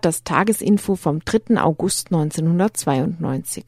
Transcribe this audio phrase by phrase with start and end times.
[0.00, 1.60] Hört das Tagesinfo vom 3.
[1.60, 3.64] August 1992.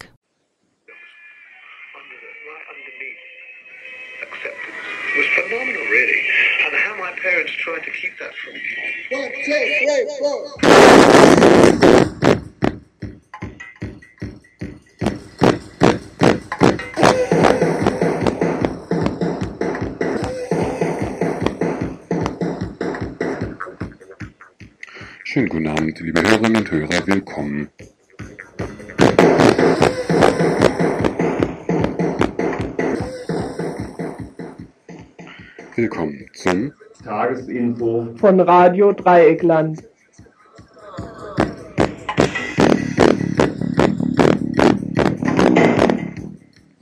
[25.33, 27.71] Schönen guten Abend, liebe Hörerinnen und Hörer, willkommen.
[35.75, 39.83] Willkommen zum Tagesinfo von Radio Dreieckland.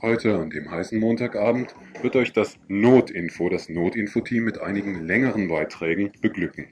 [0.01, 6.11] Heute, an dem heißen Montagabend, wird euch das Notinfo, das Notinfo-Team mit einigen längeren Beiträgen
[6.19, 6.67] beglücken.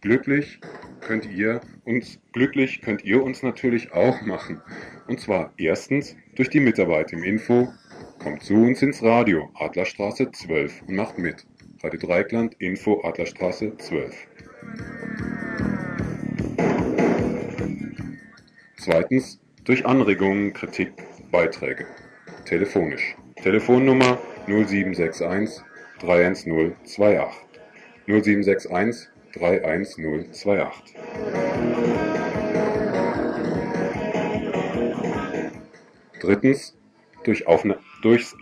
[0.00, 0.58] Glücklich
[1.02, 4.62] könnt ihr uns, glücklich könnt ihr uns natürlich auch machen.
[5.08, 7.68] Und zwar erstens durch die Mitarbeit im Info.
[8.18, 11.44] Kommt zu uns ins Radio, Adlerstraße 12 und macht mit.
[11.82, 14.14] Radio Dreikland, Info, Adlerstraße 12.
[18.78, 20.92] Zweitens durch Anregungen, Kritik,
[21.30, 21.86] Beiträge.
[22.46, 23.16] Telefonisch.
[23.42, 25.62] Telefonnummer 0761
[26.00, 27.46] 31028.
[28.06, 30.96] 0761 31028.
[36.20, 36.76] Drittens
[37.24, 38.34] durch Aufna durchs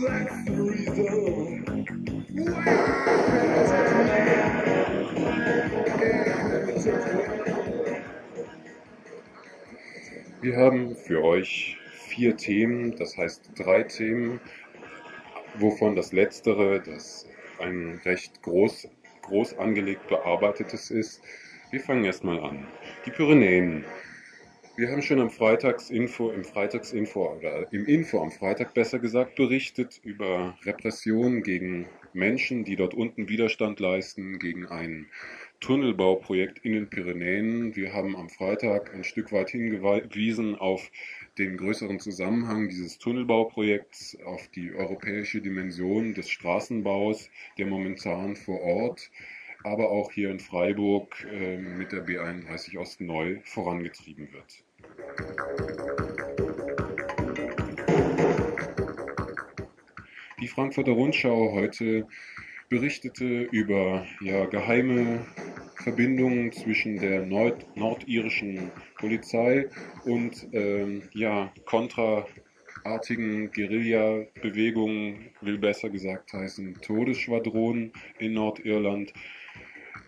[0.00, 0.06] Wir
[10.56, 14.40] haben für euch vier Themen, das heißt drei Themen,
[15.58, 17.28] wovon das letztere, das
[17.58, 18.88] ein recht groß,
[19.20, 21.20] groß angelegt bearbeitetes ist.
[21.70, 22.66] Wir fangen erstmal an.
[23.04, 23.84] Die Pyrenäen.
[24.76, 30.00] Wir haben schon am Freitagsinfo, im Freitagsinfo oder im Info am Freitag besser gesagt berichtet
[30.04, 35.10] über Repressionen gegen Menschen, die dort unten Widerstand leisten gegen ein
[35.58, 37.74] Tunnelbauprojekt in den Pyrenäen.
[37.74, 40.90] Wir haben am Freitag ein Stück weit hingewiesen auf
[41.36, 49.10] den größeren Zusammenhang dieses Tunnelbauprojekts, auf die europäische Dimension des Straßenbaus, der momentan vor Ort
[49.62, 54.64] aber auch hier in Freiburg äh, mit der B31 Ost neu vorangetrieben wird.
[60.40, 62.06] Die Frankfurter Rundschau heute
[62.70, 65.26] berichtete über ja, geheime
[65.82, 69.68] Verbindungen zwischen der Nord nordirischen Polizei
[70.04, 71.52] und ähm, ja,
[72.80, 79.12] kontraartigen Guerilla-Bewegungen, will besser gesagt heißen Todesschwadronen in Nordirland.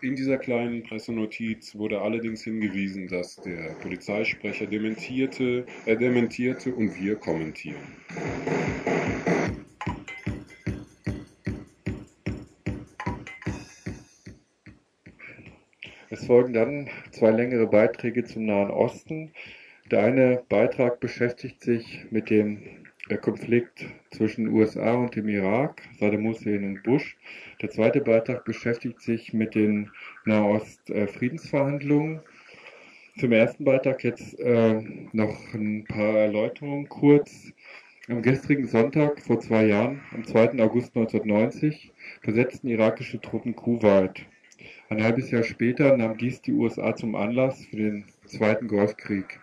[0.01, 7.15] In dieser kleinen Pressenotiz wurde allerdings hingewiesen, dass der Polizeisprecher dementierte, er dementierte und wir
[7.15, 7.77] kommentieren.
[16.09, 19.31] Es folgen dann zwei längere Beiträge zum Nahen Osten.
[19.91, 22.61] Der eine Beitrag beschäftigt sich mit dem
[23.21, 27.17] Konflikt zwischen USA und dem Irak, Saddam Hussein und Bush.
[27.61, 29.91] Der zweite Beitrag beschäftigt sich mit den
[30.23, 32.21] Nahost-Friedensverhandlungen.
[33.19, 34.81] Zum ersten Beitrag jetzt äh,
[35.11, 37.51] noch ein paar Erläuterungen kurz.
[38.07, 40.61] Am gestrigen Sonntag vor zwei Jahren, am 2.
[40.63, 41.91] August 1990,
[42.21, 44.25] besetzten irakische Truppen Kuwait.
[44.89, 49.39] Ein halbes Jahr später nahm dies die USA zum Anlass für den Zweiten Golfkrieg.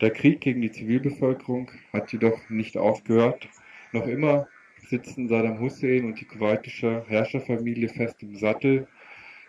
[0.00, 3.48] Der Krieg gegen die Zivilbevölkerung hat jedoch nicht aufgehört.
[3.92, 4.46] Noch immer
[4.76, 8.86] sitzen Saddam Hussein und die kuwaitische Herrscherfamilie fest im Sattel.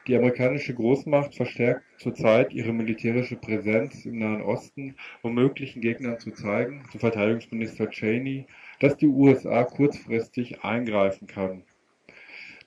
[0.07, 6.31] Die amerikanische Großmacht verstärkt zurzeit ihre militärische Präsenz im Nahen Osten, um möglichen Gegnern zu
[6.31, 8.47] zeigen, zu Verteidigungsminister Cheney,
[8.79, 11.61] dass die USA kurzfristig eingreifen kann.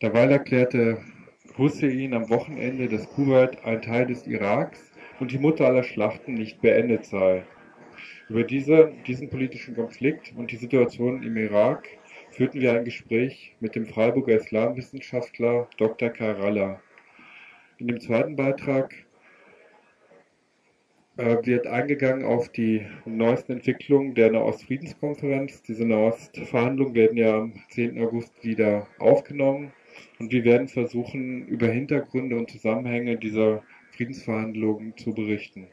[0.01, 1.03] Derweil erklärte
[1.59, 6.61] Hussein am Wochenende, dass Kuwait ein Teil des Iraks und die Mutter aller Schlachten nicht
[6.61, 7.43] beendet sei.
[8.29, 11.89] Über diese, diesen politischen Konflikt und die Situation im Irak
[12.31, 16.11] führten wir ein Gespräch mit dem Freiburger Islamwissenschaftler Dr.
[16.11, 16.81] Karalla.
[17.79, 18.95] In dem zweiten Beitrag
[21.17, 25.63] äh, wird eingegangen auf die neuesten Entwicklungen der Nahostfriedenskonferenz.
[25.63, 28.01] Diese Nahostverhandlungen werden ja am 10.
[28.03, 29.73] August wieder aufgenommen
[30.19, 35.69] und wir werden versuchen, über Hintergründe und Zusammenhänge dieser Friedensverhandlungen zu berichten.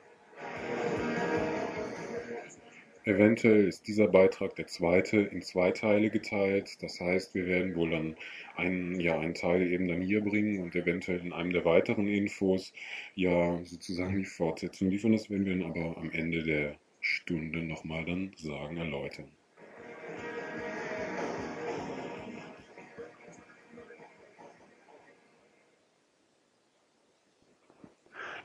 [3.05, 6.81] Eventuell ist dieser Beitrag der zweite in zwei Teile geteilt.
[6.83, 8.15] Das heißt, wir werden wohl dann
[8.55, 12.73] einen, ja, einen Teil eben dann hier bringen und eventuell in einem der weiteren Infos
[13.15, 15.13] ja sozusagen die Fortsetzung liefern.
[15.13, 19.31] Das werden wir dann aber am Ende der Stunde nochmal dann sagen, erläutern.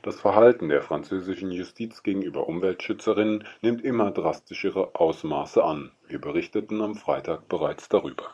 [0.05, 5.93] Das Verhalten der französischen Justiz gegenüber Umweltschützerinnen nimmt immer drastischere Ausmaße an.
[6.07, 8.25] Wir berichteten am Freitag bereits darüber.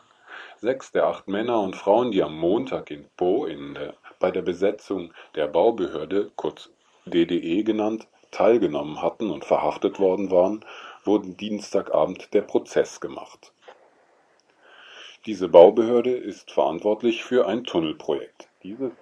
[0.58, 4.42] Sechs der acht Männer und Frauen, die am Montag in Pau in der, bei der
[4.42, 6.68] Besetzung der Baubehörde, kurz
[7.06, 10.66] DDE genannt, teilgenommen hatten und verhaftet worden waren,
[11.04, 13.54] wurden Dienstagabend der Prozess gemacht.
[15.24, 18.50] Diese Baubehörde ist verantwortlich für ein Tunnelprojekt.
[18.62, 18.92] Diese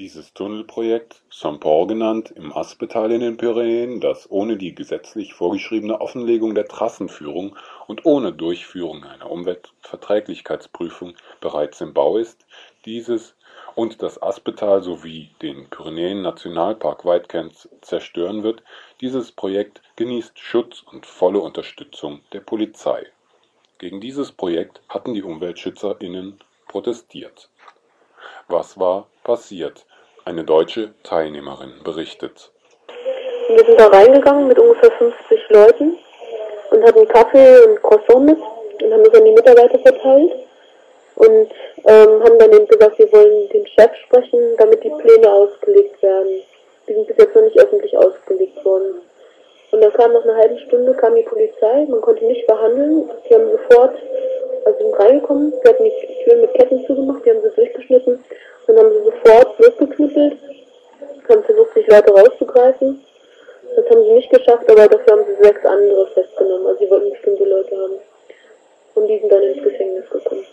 [0.00, 6.54] dieses Tunnelprojekt, Saint-Paul genannt, im Aspetal in den Pyrenäen, das ohne die gesetzlich vorgeschriebene Offenlegung
[6.54, 7.54] der Trassenführung
[7.86, 11.12] und ohne Durchführung einer Umweltverträglichkeitsprüfung
[11.42, 12.46] bereits im Bau ist,
[12.86, 13.36] dieses
[13.74, 18.62] und das Aspetal sowie den Pyrenäen-Nationalpark weitgehend zerstören wird,
[19.02, 23.06] dieses Projekt genießt Schutz und volle Unterstützung der Polizei.
[23.76, 27.50] Gegen dieses Projekt hatten die UmweltschützerInnen protestiert.
[28.48, 29.84] Was war passiert?
[30.26, 32.50] Eine deutsche Teilnehmerin berichtet.
[33.48, 35.98] Wir sind da reingegangen mit ungefähr 50 Leuten
[36.70, 38.38] und hatten Kaffee und Croissant mit
[38.82, 40.32] und haben das an die Mitarbeiter verteilt
[41.16, 41.48] und
[41.86, 46.42] ähm, haben dann eben gesagt, wir wollen den Chef sprechen, damit die Pläne ausgelegt werden.
[46.86, 49.00] Die sind bis jetzt noch nicht öffentlich ausgelegt worden.
[49.70, 53.10] Und dann kam nach einer halben Stunde kam die Polizei, man konnte nicht verhandeln.
[53.28, 53.96] Die haben sofort,
[54.66, 58.22] also reingekommen, sie hatten die Türen mit Ketten zugemacht, die haben sie durchgeschnitten
[58.66, 60.38] dann haben sie sofort losgeknüppelt,
[61.28, 63.04] haben versucht, sich Leute rauszugreifen.
[63.76, 66.66] Das haben sie nicht geschafft, aber dafür haben sie sechs andere festgenommen.
[66.66, 67.98] Also sie wollten bestimmte Leute haben.
[68.94, 70.44] Und die sind dann ins Gefängnis gekommen.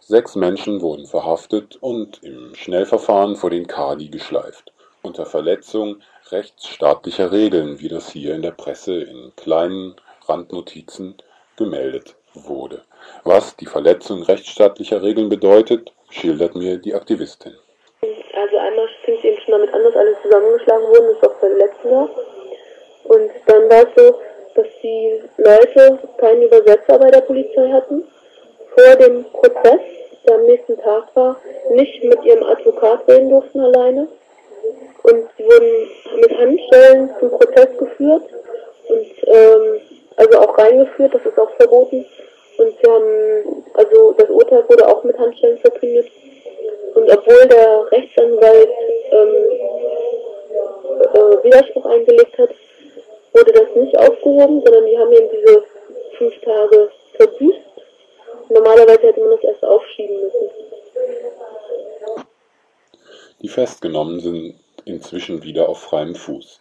[0.00, 4.72] Sechs Menschen wurden verhaftet und im Schnellverfahren vor den Kadi geschleift.
[5.02, 6.00] Unter Verletzung
[6.30, 11.16] rechtsstaatlicher Regeln, wie das hier in der Presse in kleinen Randnotizen
[11.56, 12.82] gemeldet wurde.
[13.24, 17.54] Was die Verletzung rechtsstaatlicher Regeln bedeutet, schildert mir die Aktivistin.
[18.02, 21.38] Also einmal fing es eben schon damit an, dass alle zusammengeschlagen wurden, das ist auch
[21.38, 22.10] verletzt war.
[23.04, 24.18] Und dann war es so,
[24.54, 28.04] dass die Leute keinen Übersetzer bei der Polizei hatten.
[28.76, 29.80] Vor dem Prozess,
[30.26, 31.36] der am nächsten Tag war,
[31.70, 34.08] nicht mit ihrem Advokat reden durften alleine.
[35.02, 38.22] Und sie wurden mit Handschellen zum Prozess geführt
[38.88, 39.80] und ähm,
[40.16, 42.04] also auch reingeführt, das ist auch verboten.
[42.58, 46.06] Und sie haben, also das Urteil wurde auch mit Handschellen verkündet.
[46.94, 48.68] Und obwohl der Rechtsanwalt
[49.10, 49.34] ähm,
[51.14, 52.50] äh, Widerspruch eingelegt hat,
[53.32, 55.64] wurde das nicht aufgehoben, sondern die haben eben diese
[56.16, 57.60] fünf Tage verbüßt.
[58.50, 60.50] Normalerweise hätte man das erst aufschieben müssen.
[63.42, 64.54] Die Festgenommenen sind
[64.84, 66.60] inzwischen wieder auf freiem Fuß.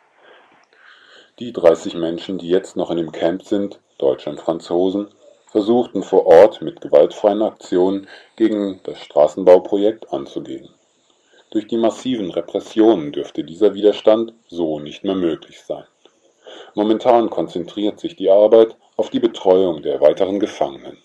[1.39, 5.07] Die 30 Menschen, die jetzt noch in dem Camp sind, Deutschland-Franzosen,
[5.47, 10.69] versuchten vor Ort mit gewaltfreien Aktionen gegen das Straßenbauprojekt anzugehen.
[11.49, 15.85] Durch die massiven Repressionen dürfte dieser Widerstand so nicht mehr möglich sein.
[16.75, 20.99] Momentan konzentriert sich die Arbeit auf die Betreuung der weiteren Gefangenen.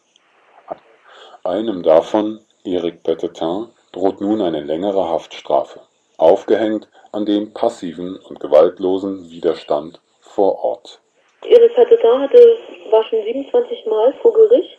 [1.43, 5.81] Einem davon, Eric Petetin, droht nun eine längere Haftstrafe,
[6.19, 10.03] aufgehängt an dem passiven und gewaltlosen Widerstand
[10.39, 11.01] vor Ort.
[11.45, 12.57] Ihre Petetin hatte
[12.91, 14.79] war schon 27 Mal vor Gericht,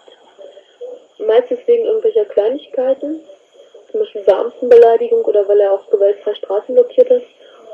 [1.17, 3.19] meistens wegen irgendwelcher Kleinigkeiten,
[3.91, 7.23] zum Beispiel Beamtenbeleidigung oder weil er auch gewaltfrei Straßen blockiert hat.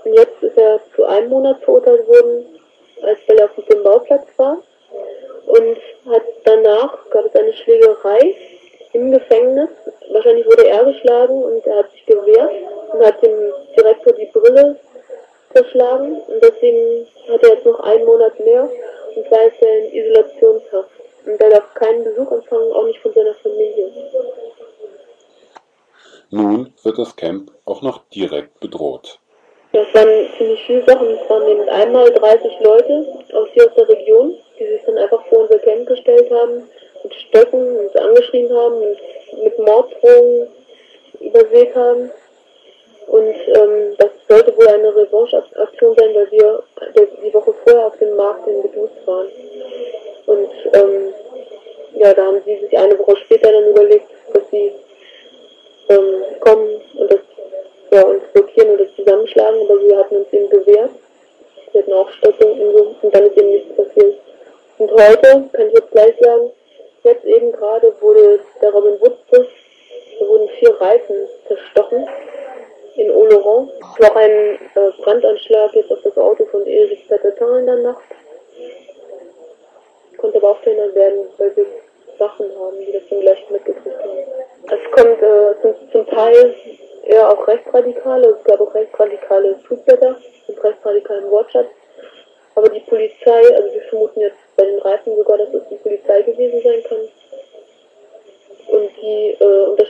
[0.04, 2.60] Und jetzt ist er zu einem Monat verurteilt worden,
[3.04, 4.64] als weil er auf dem Bauplatz war.
[5.46, 5.78] Und
[6.12, 8.36] hat danach, gab es eine Schlägerei
[8.94, 9.70] im Gefängnis.
[10.12, 12.52] Wahrscheinlich wurde er geschlagen und er hat sich gewehrt
[12.94, 14.80] und hat dem Direktor die Brille
[15.56, 16.22] zerschlagen.
[16.22, 18.70] Und deswegen hat er jetzt noch einen Monat mehr
[19.16, 20.90] und zwar ist er in Isolationshaft.
[21.26, 23.92] Und er darf keinen Besuch empfangen, auch nicht von seiner Familie.
[26.30, 29.20] Nun wird das Camp auch noch direkt bedroht.
[29.72, 31.10] Das waren ziemlich viele Sachen.
[31.10, 35.26] Es waren eben einmal 30 Leute aus hier aus der Region, die sich dann einfach
[35.28, 36.64] vor unser Camp gestellt haben,
[37.04, 40.48] mit Stöcken uns angeschrien haben, und mit Morddrohungen
[41.20, 42.12] übersät haben.
[43.08, 46.64] Und ähm, das sollte wohl eine Revanche-Aktion sein, weil wir
[47.24, 49.28] die Woche vorher auf dem Markt in Bedus waren.
[50.26, 51.14] Und ähm,
[51.94, 54.72] ja, da haben sie sich eine Woche später dann überlegt, dass sie
[55.90, 57.20] ähm, kommen und das
[57.92, 60.90] ja, uns blockieren oder zusammenschlagen, aber wir hatten uns eben gewehrt.
[61.72, 64.16] Wir hatten auch Stöcke und so und dann ist eben nichts passiert.
[64.78, 66.52] Und heute, kann ich jetzt gleich sagen,
[67.04, 69.46] jetzt eben gerade wurde der Robin Wood Bus,
[70.20, 71.16] da wurden vier Reifen
[71.48, 72.08] zerstochen
[72.96, 73.70] in Oloron.
[73.80, 74.60] Es war ein
[75.04, 78.04] Brandanschlag jetzt auf das Auto von Erich Pettertin in der Nacht.
[80.18, 81.66] Konnte aber auch verhindert werden, weil wir
[82.18, 84.18] Sachen haben, die das dann gleich mitgekriegt haben.
[84.68, 86.56] Es kommt äh, zum, zum Teil
[87.04, 90.16] eher auch Rechtsradikale, es gab auch rechtsradikale Tweetblätter
[90.48, 91.68] und rechtsradikalen Wortschatz.
[92.56, 96.22] Aber die Polizei, also wir vermuten jetzt bei den Reifen sogar, dass es die Polizei
[96.22, 97.00] gewesen sein kann.
[98.68, 99.85] Und die äh, unterstützen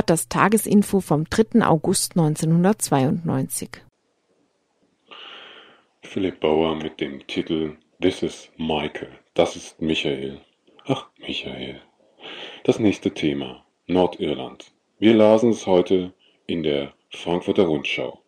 [0.00, 1.60] Hört das Tagesinfo vom 3.
[1.60, 3.68] August 1992.
[6.00, 9.10] Philipp Bauer mit dem Titel This is Michael.
[9.34, 10.40] Das ist Michael.
[10.86, 11.82] Ach, Michael.
[12.64, 13.62] Das nächste Thema.
[13.88, 14.72] Nordirland.
[14.98, 16.14] Wir lasen es heute
[16.46, 18.22] in der Frankfurter Rundschau.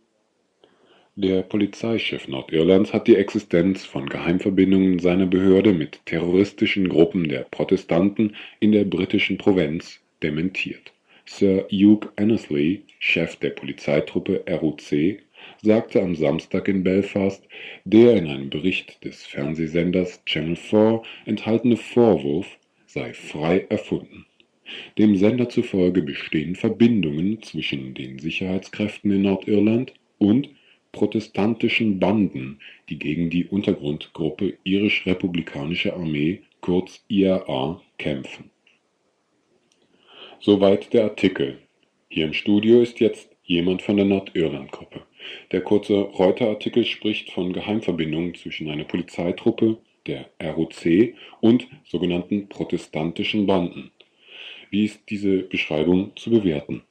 [1.17, 8.37] Der Polizeichef Nordirlands hat die Existenz von Geheimverbindungen seiner Behörde mit terroristischen Gruppen der Protestanten
[8.61, 10.93] in der britischen Provinz dementiert.
[11.35, 15.23] Sir Hugh Annesley, Chef der Polizeitruppe RUC,
[15.62, 17.43] sagte am Samstag in Belfast,
[17.87, 24.27] der in einem Bericht des Fernsehsenders Channel 4 enthaltene Vorwurf sei frei erfunden.
[24.99, 30.51] Dem Sender zufolge bestehen Verbindungen zwischen den Sicherheitskräften in Nordirland und
[30.93, 32.61] protestantischen Banden,
[32.91, 38.52] die gegen die Untergrundgruppe Irisch-Republikanische Armee kurz IRA kämpfen.
[40.45, 41.59] Soweit der Artikel.
[42.09, 45.03] Hier im Studio ist jetzt jemand von der Nordirland-Gruppe.
[45.53, 53.93] Der kurze Reuter-Artikel spricht von Geheimverbindungen zwischen einer Polizeitruppe, der ROC, und sogenannten protestantischen Banden.
[54.71, 56.83] Wie ist diese Beschreibung zu bewerten?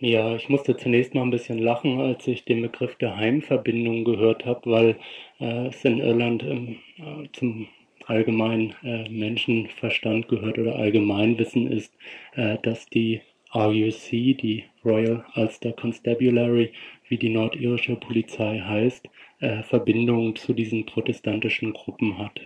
[0.00, 4.68] Ja, ich musste zunächst mal ein bisschen lachen, als ich den Begriff Geheimverbindung gehört habe,
[4.68, 4.96] weil
[5.38, 7.68] äh, es in Irland ähm, äh, zum
[8.06, 11.92] allgemeinen äh, Menschenverstand gehört oder Allgemeinwissen ist,
[12.34, 13.20] äh, dass die
[13.54, 16.72] RUC, die Royal Ulster Constabulary,
[17.08, 19.08] wie die nordirische Polizei heißt,
[19.40, 22.40] äh, Verbindungen zu diesen protestantischen Gruppen hat.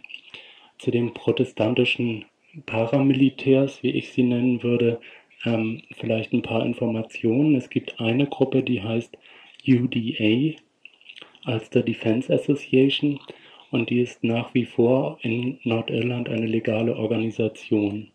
[0.78, 2.24] Zu den protestantischen
[2.66, 5.00] Paramilitärs, wie ich sie nennen würde,
[5.44, 7.54] ähm, vielleicht ein paar Informationen.
[7.54, 9.16] Es gibt eine Gruppe, die heißt
[9.66, 10.56] UDA,
[11.46, 13.20] Ulster Defense Association,
[13.70, 18.08] und die ist nach wie vor in Nordirland eine legale Organisation.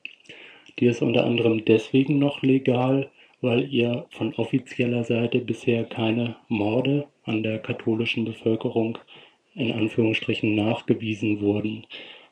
[0.79, 3.09] Die ist unter anderem deswegen noch legal,
[3.41, 8.97] weil ihr von offizieller Seite bisher keine Morde an der katholischen Bevölkerung
[9.55, 11.85] in Anführungsstrichen nachgewiesen wurden,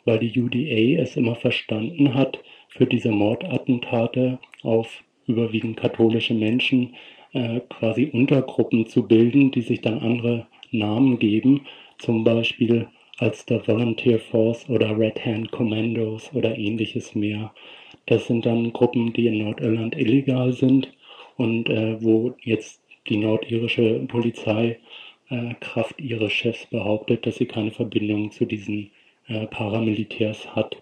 [0.05, 6.95] weil die UDA es immer verstanden hat, für diese Mordattentate auf überwiegend katholische Menschen
[7.33, 12.87] äh, quasi Untergruppen zu bilden, die sich dann andere Namen geben, zum Beispiel
[13.21, 17.53] als der Volunteer Force oder Red Hand Commandos oder ähnliches mehr.
[18.07, 20.91] Das sind dann Gruppen, die in Nordirland illegal sind
[21.37, 24.79] und äh, wo jetzt die nordirische Polizei
[25.29, 28.89] äh, Kraft ihres Chefs behauptet, dass sie keine Verbindung zu diesen
[29.27, 30.75] äh, Paramilitärs hat.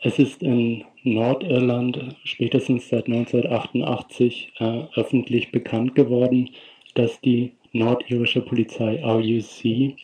[0.00, 6.50] Es ist in Nordirland spätestens seit 1988 äh, öffentlich bekannt geworden,
[6.94, 9.96] dass die nordirische Polizei RUC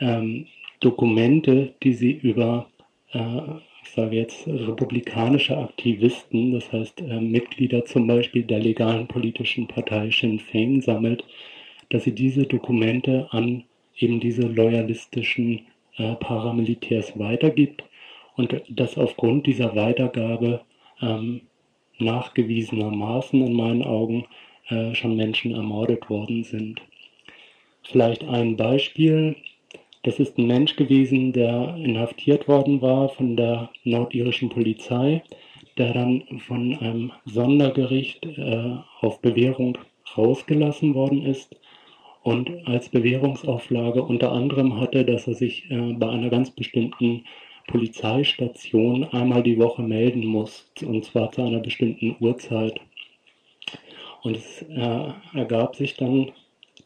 [0.00, 0.46] ähm,
[0.80, 2.66] Dokumente, die sie über,
[3.12, 3.40] äh,
[3.82, 10.10] ich sage jetzt, republikanische Aktivisten, das heißt äh, Mitglieder zum Beispiel der legalen politischen Partei
[10.10, 11.24] Sinn Fein sammelt,
[11.90, 13.64] dass sie diese Dokumente an
[13.96, 17.84] eben diese loyalistischen äh, Paramilitärs weitergibt
[18.36, 20.62] und dass aufgrund dieser Weitergabe
[21.02, 21.42] ähm,
[21.98, 24.26] nachgewiesenermaßen in meinen Augen
[24.68, 26.80] äh, schon Menschen ermordet worden sind.
[27.82, 29.36] Vielleicht ein Beispiel.
[30.02, 35.22] Das ist ein Mensch gewesen, der inhaftiert worden war von der nordirischen Polizei,
[35.76, 39.76] der dann von einem Sondergericht äh, auf Bewährung
[40.16, 41.54] rausgelassen worden ist
[42.22, 47.24] und als Bewährungsauflage unter anderem hatte, dass er sich äh, bei einer ganz bestimmten
[47.66, 52.80] Polizeistation einmal die Woche melden muss, und zwar zu einer bestimmten Uhrzeit.
[54.22, 56.32] Und es äh, ergab sich dann,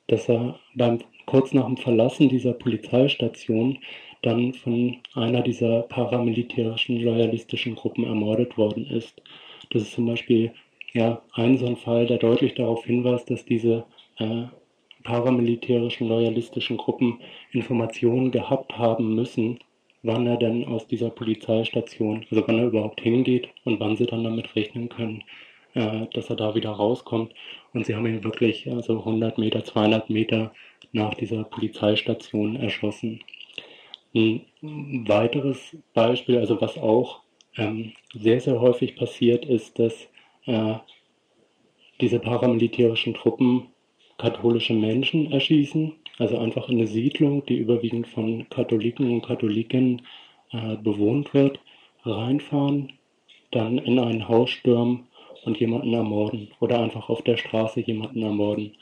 [0.06, 3.78] dass er beim, kurz nach dem Verlassen dieser Polizeistation
[4.22, 9.20] dann von einer dieser paramilitärischen loyalistischen Gruppen ermordet worden ist.
[9.70, 10.52] Das ist zum Beispiel
[10.94, 13.84] ja, ein so ein Fall, der deutlich darauf hinweist, dass diese
[14.18, 14.44] äh,
[15.02, 17.20] paramilitärischen loyalistischen Gruppen
[17.52, 19.58] Informationen gehabt haben müssen,
[20.02, 24.24] wann er denn aus dieser Polizeistation, also wann er überhaupt hingeht und wann sie dann
[24.24, 25.24] damit rechnen können,
[25.74, 27.32] äh, dass er da wieder rauskommt.
[27.72, 30.52] Und sie haben ihn wirklich also 100 Meter, 200 Meter
[30.94, 33.20] nach dieser Polizeistation erschossen.
[34.14, 37.20] Ein weiteres Beispiel, also was auch
[37.56, 40.08] ähm, sehr, sehr häufig passiert, ist, dass
[40.46, 40.76] äh,
[42.00, 43.66] diese paramilitärischen Truppen
[44.16, 50.02] katholische Menschen erschießen also einfach eine Siedlung, die überwiegend von Katholiken und Katholiken
[50.52, 51.58] äh, bewohnt wird,
[52.04, 52.92] reinfahren,
[53.50, 55.08] dann in ein Haus stürmen
[55.44, 58.76] und jemanden ermorden oder einfach auf der Straße jemanden ermorden.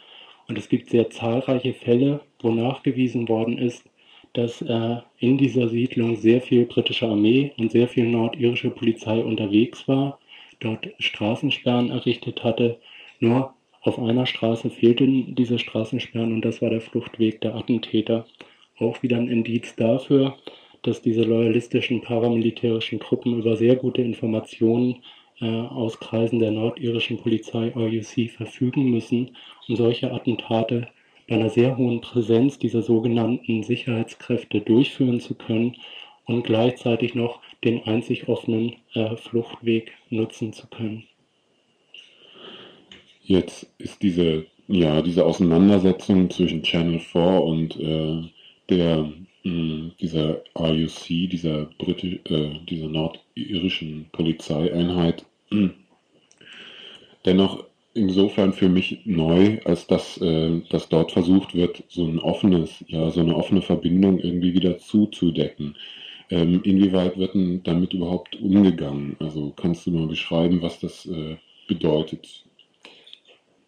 [0.52, 3.88] Und es gibt sehr zahlreiche Fälle, wo nachgewiesen worden ist,
[4.34, 9.88] dass äh, in dieser Siedlung sehr viel britische Armee und sehr viel nordirische Polizei unterwegs
[9.88, 10.18] war,
[10.60, 12.78] dort Straßensperren errichtet hatte,
[13.18, 18.26] nur auf einer Straße fehlten diese Straßensperren und das war der Fluchtweg der Attentäter.
[18.78, 20.36] Auch wieder ein Indiz dafür,
[20.82, 24.96] dass diese loyalistischen paramilitärischen Truppen über sehr gute Informationen
[25.46, 29.36] aus Kreisen der nordirischen Polizei RUC verfügen müssen,
[29.68, 30.88] um solche Attentate
[31.28, 35.76] bei einer sehr hohen Präsenz dieser sogenannten Sicherheitskräfte durchführen zu können
[36.26, 41.04] und gleichzeitig noch den einzig offenen äh, Fluchtweg nutzen zu können.
[43.22, 48.22] Jetzt ist diese, ja, diese Auseinandersetzung zwischen Channel 4 und äh,
[48.68, 49.12] der, mh,
[49.44, 55.24] hm, dieser RUC, dieser, Britisch, äh, dieser nordirischen Polizeieinheit,
[57.24, 62.84] dennoch insofern für mich neu, als dass, äh, dass dort versucht wird, so ein offenes,
[62.88, 65.76] ja, so eine offene Verbindung irgendwie wieder zuzudecken.
[66.30, 69.16] Ähm, inwieweit wird denn damit überhaupt umgegangen?
[69.18, 71.36] Also kannst du mal beschreiben, was das äh,
[71.68, 72.44] bedeutet?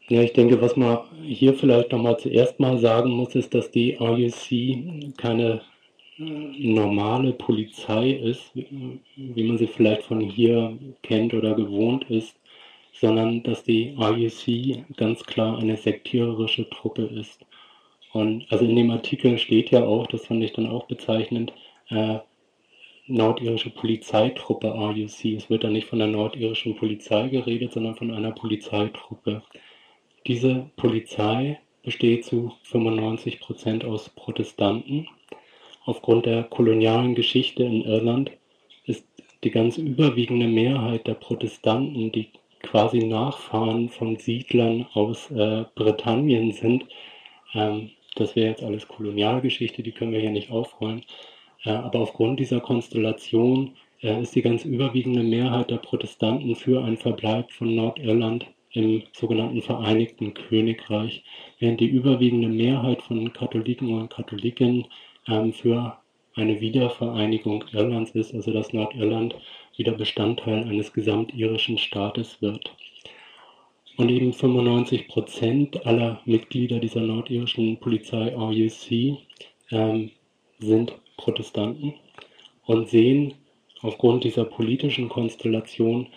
[0.09, 3.95] Ja, ich denke, was man hier vielleicht nochmal zuerst mal sagen muss, ist, dass die
[3.95, 5.63] RUC keine
[6.17, 12.37] normale Polizei ist, wie man sie vielleicht von hier kennt oder gewohnt ist,
[12.93, 17.45] sondern dass die RUC ganz klar eine sektiererische Truppe ist.
[18.13, 21.53] Und also in dem Artikel steht ja auch, das fand ich dann auch bezeichnend,
[21.89, 22.19] äh,
[23.07, 25.35] nordirische Polizeitruppe RUC.
[25.37, 29.43] Es wird da nicht von der nordirischen Polizei geredet, sondern von einer Polizeitruppe.
[30.27, 35.09] Diese Polizei besteht zu 95 Prozent aus Protestanten.
[35.85, 38.31] Aufgrund der kolonialen Geschichte in Irland
[38.85, 39.07] ist
[39.43, 42.29] die ganz überwiegende Mehrheit der Protestanten, die
[42.63, 46.87] quasi Nachfahren von Siedlern aus äh, Britannien sind.
[47.55, 51.03] Ähm, das wäre jetzt alles Kolonialgeschichte, die können wir hier nicht aufrollen.
[51.65, 56.97] Äh, aber aufgrund dieser Konstellation äh, ist die ganz überwiegende Mehrheit der Protestanten für einen
[56.97, 61.23] Verbleib von Nordirland im sogenannten Vereinigten Königreich,
[61.59, 64.85] während die überwiegende Mehrheit von Katholiken und Katholiken ähm,
[65.27, 65.99] für
[66.35, 69.35] eine Wiedervereinigung Irlands ist, also dass Nordirland
[69.77, 72.75] wieder Bestandteil eines gesamtirischen Staates wird.
[73.97, 79.19] Und eben 95 Prozent aller Mitglieder dieser nordirischen Polizei RUC
[79.71, 80.11] ähm,
[80.59, 81.95] sind Protestanten
[82.67, 83.35] und sehen
[83.83, 86.09] aufgrund dieser politischen Konstellation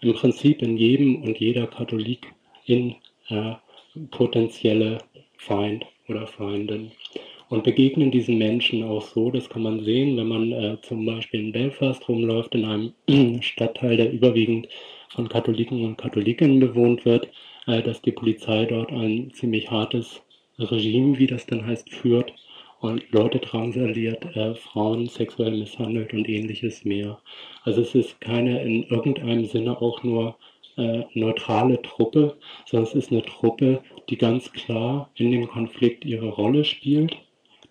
[0.00, 2.32] im Prinzip in jedem und jeder Katholik
[2.64, 2.96] in
[3.28, 3.52] äh,
[4.10, 4.98] potenzielle
[5.36, 6.90] Feind oder Feindin
[7.50, 9.30] und begegnen diesen Menschen auch so.
[9.30, 13.96] Das kann man sehen, wenn man äh, zum Beispiel in Belfast rumläuft, in einem Stadtteil,
[13.96, 14.68] der überwiegend
[15.10, 17.28] von Katholiken und Katholiken bewohnt wird,
[17.66, 20.22] äh, dass die Polizei dort ein ziemlich hartes
[20.58, 22.32] Regime, wie das dann heißt, führt
[22.78, 27.20] und Leute drangsaliert, äh, Frauen sexuell misshandelt und ähnliches mehr.
[27.64, 30.36] Also es ist keine in irgendeinem Sinne auch nur
[30.76, 32.36] äh, neutrale Truppe,
[32.66, 37.16] sondern es ist eine Truppe, die ganz klar in dem Konflikt ihre Rolle spielt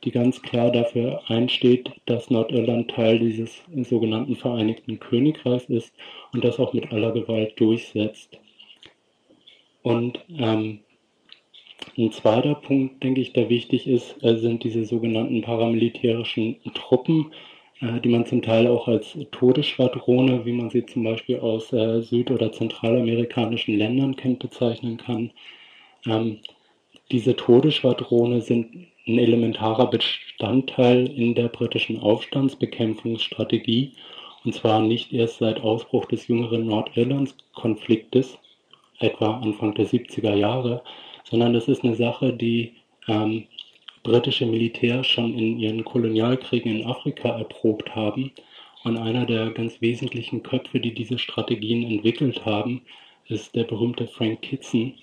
[0.03, 5.93] die ganz klar dafür einsteht, dass Nordirland Teil dieses sogenannten Vereinigten Königreichs ist
[6.33, 8.39] und das auch mit aller Gewalt durchsetzt.
[9.81, 10.79] Und ähm,
[11.97, 17.31] ein zweiter Punkt, denke ich, der wichtig ist, äh, sind diese sogenannten paramilitärischen Truppen,
[17.81, 22.01] äh, die man zum Teil auch als Todesschwadrone, wie man sie zum Beispiel aus äh,
[22.01, 25.31] süd- oder zentralamerikanischen Ländern kennt, bezeichnen kann.
[26.05, 26.39] Ähm,
[27.11, 33.93] diese Todesschwadrone sind ein elementarer Bestandteil in der britischen Aufstandsbekämpfungsstrategie,
[34.45, 38.37] und zwar nicht erst seit Ausbruch des jüngeren Nordirlands-Konfliktes,
[38.99, 40.83] etwa Anfang der 70er Jahre,
[41.23, 42.73] sondern das ist eine Sache, die
[43.07, 43.45] ähm,
[44.03, 48.31] britische Militär schon in ihren Kolonialkriegen in Afrika erprobt haben.
[48.83, 52.81] Und einer der ganz wesentlichen Köpfe, die diese Strategien entwickelt haben,
[53.27, 54.93] ist der berühmte Frank Kitson,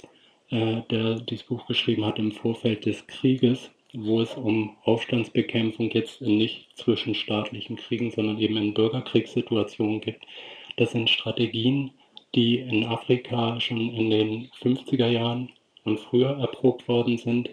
[0.51, 6.21] äh, der dieses Buch geschrieben hat im Vorfeld des Krieges wo es um Aufstandsbekämpfung jetzt
[6.21, 10.21] nicht zwischenstaatlichen Kriegen, sondern eben in Bürgerkriegssituationen geht.
[10.77, 11.93] Das sind Strategien,
[12.35, 15.51] die in Afrika schon in den 50er Jahren
[15.85, 17.49] und früher erprobt worden sind.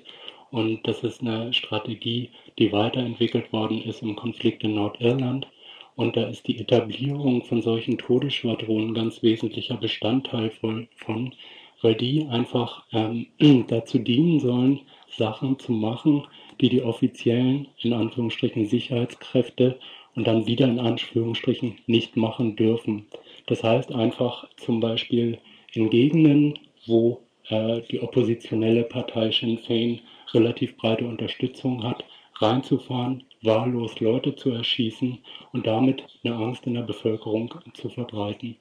[0.51, 2.29] Und das ist eine Strategie,
[2.60, 5.47] die weiterentwickelt worden ist im Konflikt in Nordirland.
[5.95, 10.88] Und da ist die Etablierung von solchen Todesschwadronen ganz wesentlicher Bestandteil von,
[11.82, 13.27] weil die einfach ähm,
[13.67, 14.82] dazu dienen sollen,
[15.17, 16.28] Sachen zu machen,
[16.62, 19.80] die die offiziellen, in Anführungsstrichen, Sicherheitskräfte
[20.15, 23.08] und dann wieder in Anführungsstrichen nicht machen dürfen.
[23.47, 25.39] Das heißt einfach zum Beispiel
[25.73, 30.02] in Gegenden, wo äh, die oppositionelle Partei Sinn Fein
[30.34, 32.04] relativ breite Unterstützung hat,
[32.36, 35.19] reinzufahren, wahllos Leute zu erschießen
[35.52, 38.58] und damit eine Angst in der Bevölkerung zu verbreiten.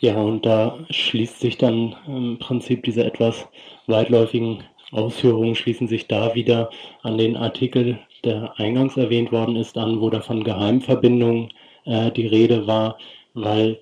[0.00, 3.48] Ja, und da schließt sich dann im Prinzip diese etwas
[3.86, 4.64] weitläufigen
[4.94, 6.70] Ausführungen schließen sich da wieder
[7.02, 11.52] an den Artikel, der eingangs erwähnt worden ist, an, wo da von Geheimverbindungen
[11.84, 12.96] äh, die Rede war,
[13.34, 13.80] weil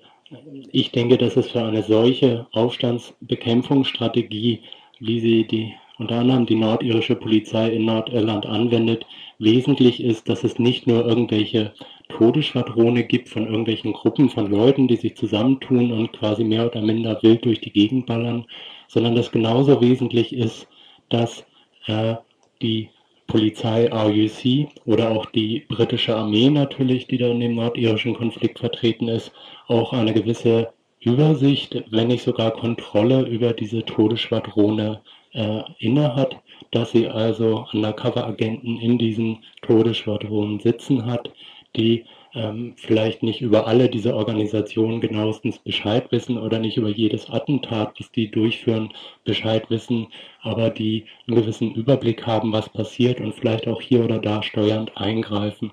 [0.71, 4.61] ich denke, dass es für eine solche Aufstandsbekämpfungsstrategie,
[4.99, 9.05] wie sie die unter anderem die nordirische Polizei in Nordirland anwendet,
[9.37, 11.73] wesentlich ist, dass es nicht nur irgendwelche
[12.09, 17.21] Todesschwadrone gibt von irgendwelchen Gruppen von Leuten, die sich zusammentun und quasi mehr oder minder
[17.21, 18.45] wild durch die Gegend ballern,
[18.87, 20.67] sondern dass genauso wesentlich ist,
[21.13, 21.45] dass
[21.85, 22.15] äh,
[22.61, 22.89] die
[23.27, 29.07] Polizei RUC oder auch die britische Armee natürlich, die da in dem nordirischen Konflikt vertreten
[29.07, 29.31] ist,
[29.67, 35.01] auch eine gewisse Übersicht, wenn nicht sogar Kontrolle über diese Todesschwadrone
[35.33, 36.35] äh, innehat,
[36.71, 41.31] dass sie also Undercover-Agenten in diesen Todesschwadronen sitzen hat,
[41.75, 47.29] die ähm, vielleicht nicht über alle diese Organisationen genauestens Bescheid wissen oder nicht über jedes
[47.29, 48.91] Attentat, das die durchführen,
[49.23, 50.07] Bescheid wissen,
[50.41, 54.97] aber die einen gewissen Überblick haben, was passiert und vielleicht auch hier oder da steuernd
[54.97, 55.71] eingreifen.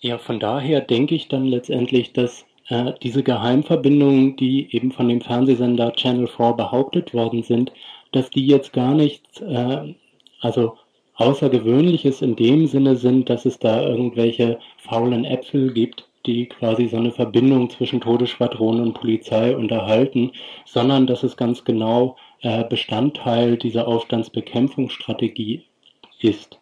[0.00, 5.20] Ja, von daher denke ich dann letztendlich, dass äh, diese Geheimverbindungen, die eben von dem
[5.20, 7.72] Fernsehsender Channel 4 behauptet worden sind,
[8.12, 9.94] dass die jetzt gar nichts, äh,
[10.40, 10.76] also
[11.18, 16.96] Außergewöhnliches in dem Sinne sind, dass es da irgendwelche faulen Äpfel gibt, die quasi so
[16.96, 20.32] eine Verbindung zwischen Todesschwadronen und Polizei unterhalten,
[20.64, 25.64] sondern dass es ganz genau äh, Bestandteil dieser Aufstandsbekämpfungsstrategie
[26.20, 26.58] ist.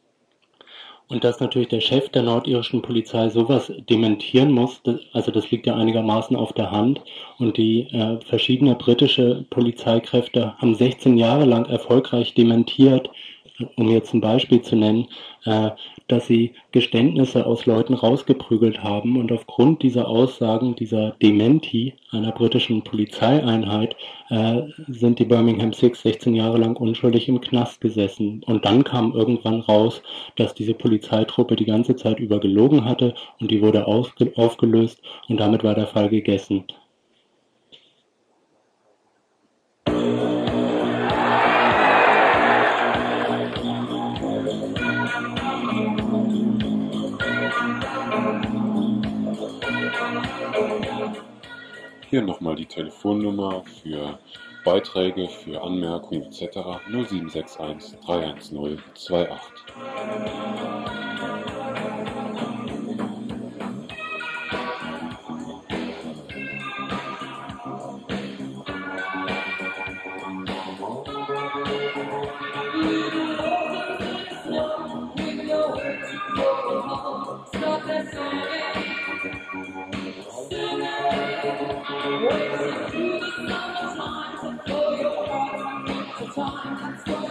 [1.08, 5.76] Und dass natürlich der Chef der nordirischen Polizei sowas dementieren muss, also das liegt ja
[5.76, 7.00] einigermaßen auf der Hand.
[7.38, 13.10] Und die äh, verschiedene britische Polizeikräfte haben 16 Jahre lang erfolgreich dementiert,
[13.76, 15.08] um jetzt ein Beispiel zu nennen,
[15.44, 15.70] äh,
[16.08, 22.82] dass sie Geständnisse aus Leuten rausgeprügelt haben und aufgrund dieser Aussagen dieser Dementi einer britischen
[22.82, 23.96] Polizeieinheit
[24.28, 28.42] äh, sind die Birmingham Six 16 Jahre lang unschuldig im Knast gesessen.
[28.46, 30.02] Und dann kam irgendwann raus,
[30.36, 35.64] dass diese Polizeitruppe die ganze Zeit über gelogen hatte und die wurde aufgelöst und damit
[35.64, 36.64] war der Fall gegessen.
[52.08, 54.20] Hier nochmal die Telefonnummer für
[54.64, 56.56] Beiträge, für Anmerkungen etc.
[56.88, 61.45] 0761 310 28.
[82.28, 87.25] Wasted so much time, oh, your heart, time, time.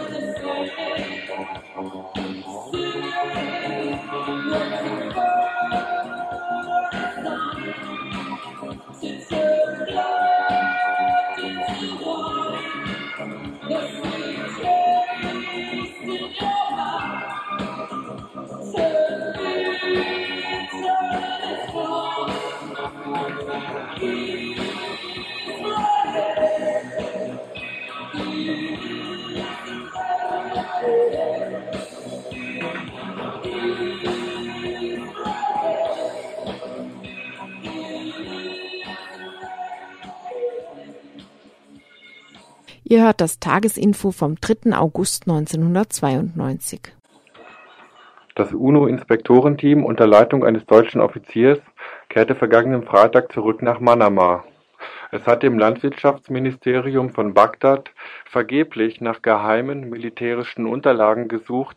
[42.96, 44.74] Ihr hört das Tagesinfo vom 3.
[44.74, 46.80] August 1992.
[48.34, 51.58] Das UNO-Inspektorenteam unter Leitung eines deutschen Offiziers
[52.08, 54.44] kehrte vergangenen Freitag zurück nach Manama.
[55.10, 57.90] Es hat dem Landwirtschaftsministerium von Bagdad
[58.24, 61.76] vergeblich nach geheimen militärischen Unterlagen gesucht,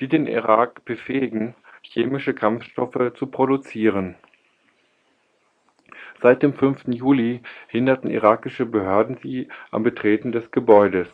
[0.00, 4.16] die den Irak befähigen, chemische Kampfstoffe zu produzieren
[6.20, 6.88] Seit dem 5.
[6.88, 11.08] Juli hinderten irakische Behörden sie am Betreten des Gebäudes.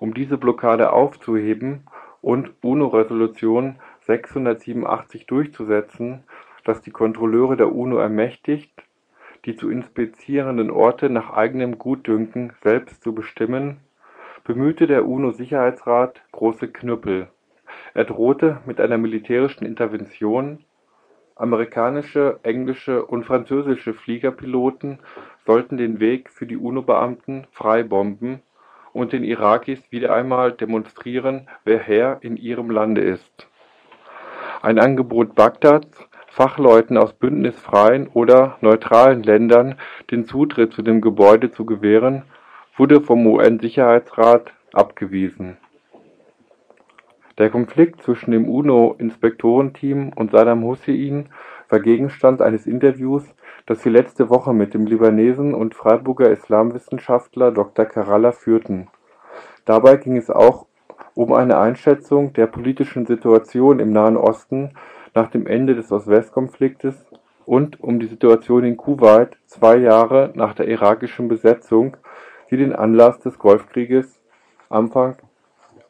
[0.00, 1.84] Um diese Blockade aufzuheben
[2.20, 6.24] und UNO-Resolution 687 durchzusetzen,
[6.64, 8.72] das die Kontrolleure der UNO ermächtigt,
[9.44, 13.78] die zu inspizierenden Orte nach eigenem Gutdünken selbst zu bestimmen,
[14.42, 17.28] bemühte der UNO-Sicherheitsrat große Knüppel.
[17.94, 20.64] Er drohte mit einer militärischen Intervention
[21.38, 24.98] Amerikanische, englische und französische Fliegerpiloten
[25.46, 28.42] sollten den Weg für die UNO-Beamten freibomben
[28.92, 33.46] und den Irakis wieder einmal demonstrieren, wer Herr in ihrem Lande ist.
[34.62, 39.76] Ein Angebot Bagdads, Fachleuten aus bündnisfreien oder neutralen Ländern
[40.10, 42.24] den Zutritt zu dem Gebäude zu gewähren,
[42.76, 45.56] wurde vom UN-Sicherheitsrat abgewiesen
[47.38, 51.28] der Konflikt zwischen dem UNO-Inspektorenteam und Saddam Hussein
[51.68, 53.24] war Gegenstand eines Interviews,
[53.66, 57.84] das wir letzte Woche mit dem Libanesen und Freiburger Islamwissenschaftler Dr.
[57.84, 58.88] Karalla führten.
[59.64, 60.66] Dabei ging es auch
[61.14, 64.70] um eine Einschätzung der politischen Situation im Nahen Osten
[65.14, 67.06] nach dem Ende des Ost-West-Konfliktes
[67.44, 71.96] und um die Situation in Kuwait zwei Jahre nach der irakischen Besetzung,
[72.50, 74.20] die den Anlass des Golfkrieges
[74.70, 75.16] Anfang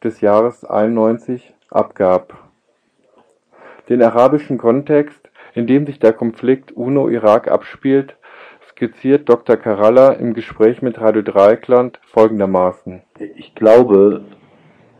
[0.03, 2.37] des Jahres 91 abgab.
[3.89, 8.15] Den arabischen Kontext, in dem sich der Konflikt UNO-Irak abspielt,
[8.69, 9.57] skizziert Dr.
[9.57, 13.01] Karalla im Gespräch mit Radio Dreieckland folgendermaßen.
[13.35, 14.21] Ich glaube,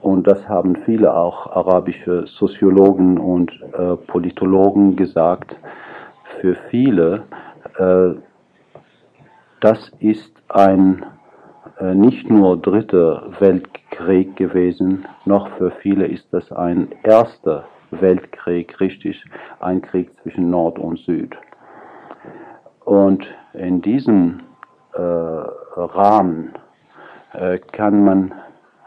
[0.02, 5.56] und das haben viele auch arabische Soziologen und äh, Politologen gesagt,
[6.40, 7.24] für viele,
[7.78, 8.20] äh,
[9.60, 11.06] das ist ein
[11.82, 19.24] nicht nur dritter Weltkrieg gewesen, noch für viele ist das ein erster Weltkrieg, richtig,
[19.60, 21.36] ein Krieg zwischen Nord und Süd.
[22.86, 24.42] Und in diesem
[24.94, 26.54] äh, Rahmen
[27.34, 28.34] äh, kann man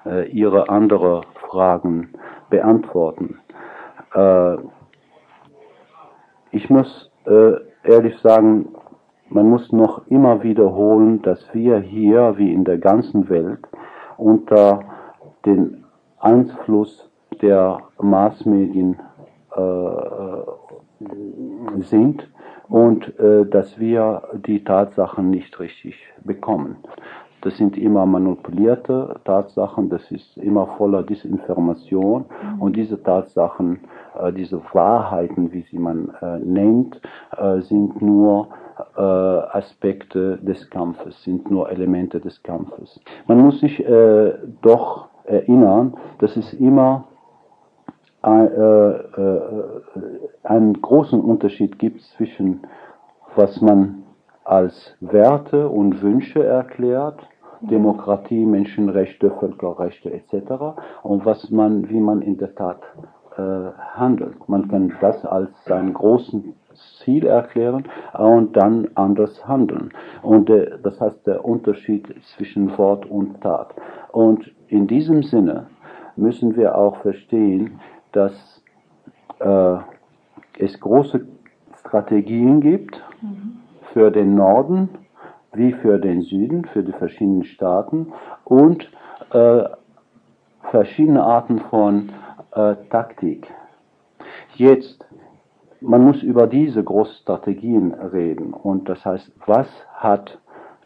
[0.05, 2.11] äh, ihre anderen Fragen
[2.51, 3.39] beantworten.
[4.15, 4.57] Äh,
[6.51, 7.53] ich muss äh,
[7.85, 8.75] ehrlich sagen,
[9.35, 13.61] man muss noch immer wiederholen, dass wir hier, wie in der ganzen Welt,
[14.17, 14.81] unter
[15.47, 15.85] den
[16.19, 19.01] Einfluss der Massmedien
[19.57, 21.03] äh,
[21.81, 22.29] sind
[22.69, 26.77] und äh, dass wir die Tatsachen nicht richtig bekommen.
[27.43, 32.63] Das sind immer manipulierte Tatsachen, das ist immer voller Disinformation mhm.
[32.63, 33.81] und diese Tatsachen,
[34.21, 37.01] äh, diese Wahrheiten, wie sie man äh, nennt,
[37.37, 38.49] äh, sind nur
[38.97, 42.99] Aspekte des Kampfes, sind nur Elemente des Kampfes.
[43.27, 43.85] Man muss sich
[44.63, 47.05] doch erinnern, dass es immer
[48.23, 48.51] ein,
[50.43, 52.63] einen großen Unterschied gibt zwischen
[53.37, 54.03] was man
[54.45, 57.29] als Werte und Wünsche erklärt
[57.63, 60.77] Demokratie, Menschenrechte, Völkerrechte etc.
[61.03, 62.83] und was man, wie man in der Tat
[63.37, 64.49] äh, handelt.
[64.49, 66.43] Man kann das als sein großes
[67.03, 69.91] Ziel erklären und dann anders handeln.
[70.23, 73.75] Und äh, das heißt der Unterschied zwischen Wort und Tat.
[74.11, 75.67] Und in diesem Sinne
[76.17, 77.81] müssen wir auch verstehen,
[78.13, 78.63] dass
[79.39, 79.77] äh,
[80.59, 81.27] es große
[81.81, 83.61] Strategien gibt mhm.
[83.93, 84.89] für den Norden
[85.55, 88.13] wie für den Süden, für die verschiedenen Staaten
[88.45, 88.91] und
[89.33, 89.65] äh,
[90.71, 92.11] verschiedene Arten von
[92.55, 93.47] äh, Taktik.
[94.55, 95.05] Jetzt,
[95.81, 100.39] man muss über diese Großstrategien reden und das heißt, was hat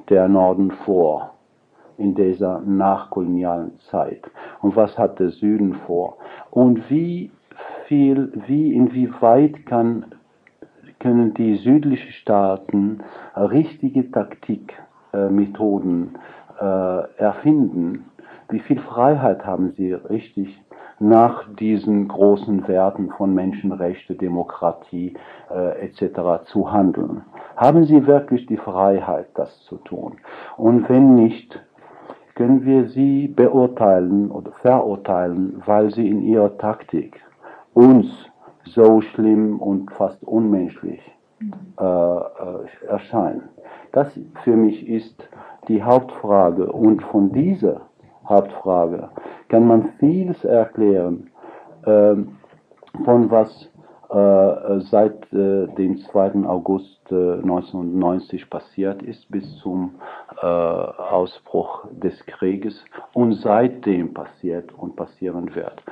[0.09, 1.35] der Norden vor
[1.99, 4.23] in dieser nachkolonialen Zeit
[4.63, 6.19] und was hat der Süden vor
[6.51, 7.31] und wie
[7.87, 10.16] viel, wie inwieweit kann
[11.01, 13.01] können die südlichen Staaten
[13.37, 16.17] richtige Taktikmethoden
[16.61, 18.07] äh, erfinden.
[18.49, 20.63] Wie viel Freiheit haben sie richtig
[20.99, 25.15] nach diesen großen Werten von Menschenrechte, Demokratie
[25.51, 26.47] äh, etc.
[26.47, 27.23] zu handeln?
[27.57, 30.17] Haben sie wirklich die Freiheit, das zu tun?
[30.57, 31.61] Und wenn nicht,
[32.35, 37.21] können wir sie beurteilen oder verurteilen, weil sie in ihrer Taktik
[37.73, 38.31] uns
[38.67, 41.01] so schlimm und fast unmenschlich
[41.79, 43.49] äh, äh, erscheinen.
[43.93, 44.09] Das
[44.45, 45.29] für mich ist
[45.69, 47.83] die Hauptfrage und von dieser
[48.29, 49.11] Hauptfrage
[49.49, 51.31] kann man vieles erklären,
[51.85, 52.17] äh,
[53.05, 53.71] von was
[54.09, 56.47] äh, seit äh, dem 2.
[56.47, 59.95] August 1990 äh, passiert ist bis zum
[60.43, 65.83] Ausbruch des Krieges und seitdem passiert und passieren wird.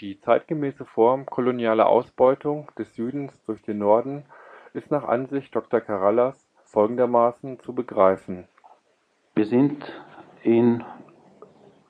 [0.00, 4.24] Die zeitgemäße Form kolonialer Ausbeutung des Südens durch den Norden
[4.74, 5.80] ist nach Ansicht Dr.
[5.80, 8.46] Karallas folgendermaßen zu begreifen.
[9.34, 9.90] Wir sind
[10.42, 10.84] in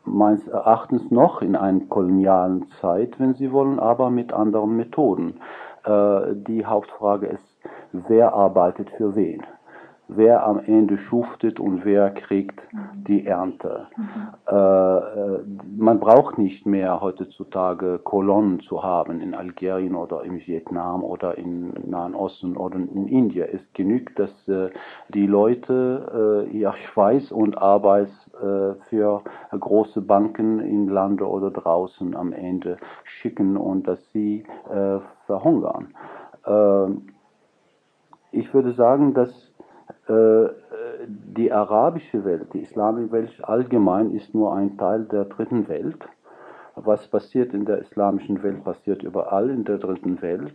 [0.04, 5.40] meines Erachtens noch in einer kolonialen Zeit, wenn Sie wollen, aber mit anderen Methoden.
[5.84, 9.44] Äh, die Hauptfrage ist, wer arbeitet für wen?
[10.08, 12.60] Wer am Ende schuftet und wer kriegt
[13.08, 13.86] die Ernte.
[13.96, 14.04] Mhm.
[14.46, 15.38] Äh,
[15.76, 21.72] man braucht nicht mehr heutzutage Kolonnen zu haben in Algerien oder in Vietnam oder im
[21.86, 23.48] Nahen Osten oder in Indien.
[23.52, 24.70] Es genügt, dass äh,
[25.08, 32.14] die Leute äh, ihr Schweiß und Arbeit äh, für große Banken im Lande oder draußen
[32.14, 35.94] am Ende schicken und dass sie äh, verhungern.
[36.46, 37.08] Ähm,
[38.32, 39.45] ich würde sagen, dass äh,
[40.08, 46.08] die arabische Welt, die islamische Welt allgemein ist nur ein Teil der dritten Welt.
[46.76, 50.54] Was passiert in der islamischen Welt, passiert überall in der dritten Welt.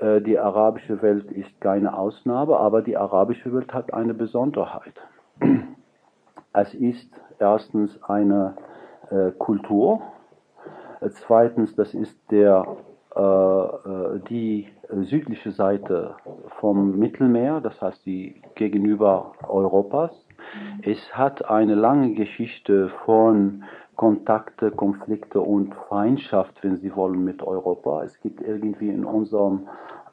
[0.00, 4.94] Äh, die arabische Welt ist keine Ausnahme, aber die arabische Welt hat eine Besonderheit.
[6.52, 7.08] Es ist
[7.38, 8.56] erstens eine
[9.10, 10.02] äh, Kultur.
[11.00, 12.76] Äh, zweitens, das ist der,
[13.14, 14.66] äh, äh, die
[15.04, 16.14] südliche Seite
[16.60, 20.24] vom Mittelmeer, das heißt die gegenüber Europas.
[20.82, 23.64] Es hat eine lange Geschichte von
[23.96, 28.02] Kontakte, Konflikte und Feindschaft, wenn Sie wollen, mit Europa.
[28.02, 29.68] Es gibt irgendwie in unserem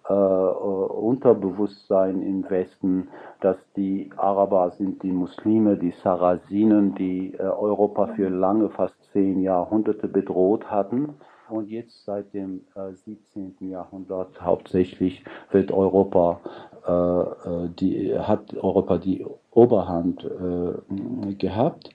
[0.09, 3.09] äh, Unterbewusstsein im Westen,
[3.41, 9.41] dass die Araber sind die Muslime, die Sarazinen, die äh, Europa für lange, fast zehn
[9.41, 11.15] Jahrhunderte bedroht hatten.
[11.50, 13.56] Und jetzt seit dem äh, 17.
[13.70, 16.41] Jahrhundert hauptsächlich wird Europa,
[16.86, 21.89] äh, äh, die, hat Europa die Oberhand äh, gehabt.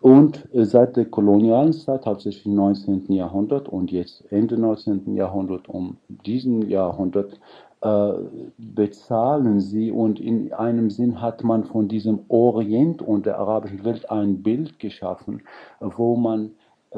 [0.00, 3.12] Und äh, seit der kolonialen Zeit, hauptsächlich im 19.
[3.12, 5.16] Jahrhundert und jetzt Ende 19.
[5.16, 7.40] Jahrhundert, um diesen Jahrhundert,
[7.82, 8.12] äh,
[8.58, 14.10] bezahlen sie und in einem Sinn hat man von diesem Orient und der arabischen Welt
[14.10, 15.42] ein Bild geschaffen,
[15.80, 16.50] wo man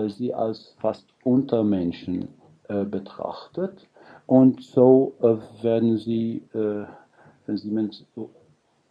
[0.09, 2.29] sie als fast Untermenschen
[2.69, 3.89] äh, betrachtet
[4.27, 6.85] und so äh, werden sie, äh,
[7.47, 7.71] wenn sie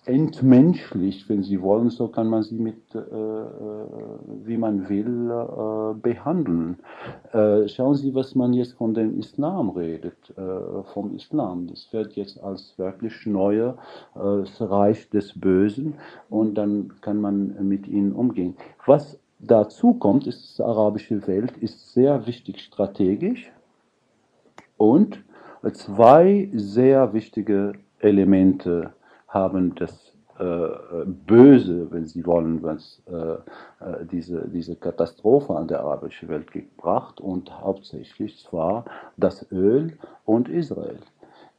[0.05, 3.85] entmenschlicht, wenn Sie wollen, so kann man sie mit, äh, äh,
[4.45, 6.79] wie man will, äh, behandeln.
[7.33, 11.67] Äh, schauen Sie, was man jetzt von dem Islam redet, äh, vom Islam.
[11.67, 13.77] Das wird jetzt als wirklich neue
[14.15, 14.19] äh,
[14.63, 15.93] Reich des Bösen
[16.29, 18.55] und dann kann man mit ihnen umgehen.
[18.87, 23.51] Was dazu kommt, ist, die arabische Welt ist sehr wichtig strategisch
[24.77, 25.23] und
[25.73, 28.93] zwei sehr wichtige Elemente
[29.27, 35.81] haben das äh, Böse, wenn Sie wollen, was äh, äh, diese, diese Katastrophe an der
[35.81, 38.85] arabischen Welt gebracht und hauptsächlich zwar
[39.17, 40.97] das Öl und Israel.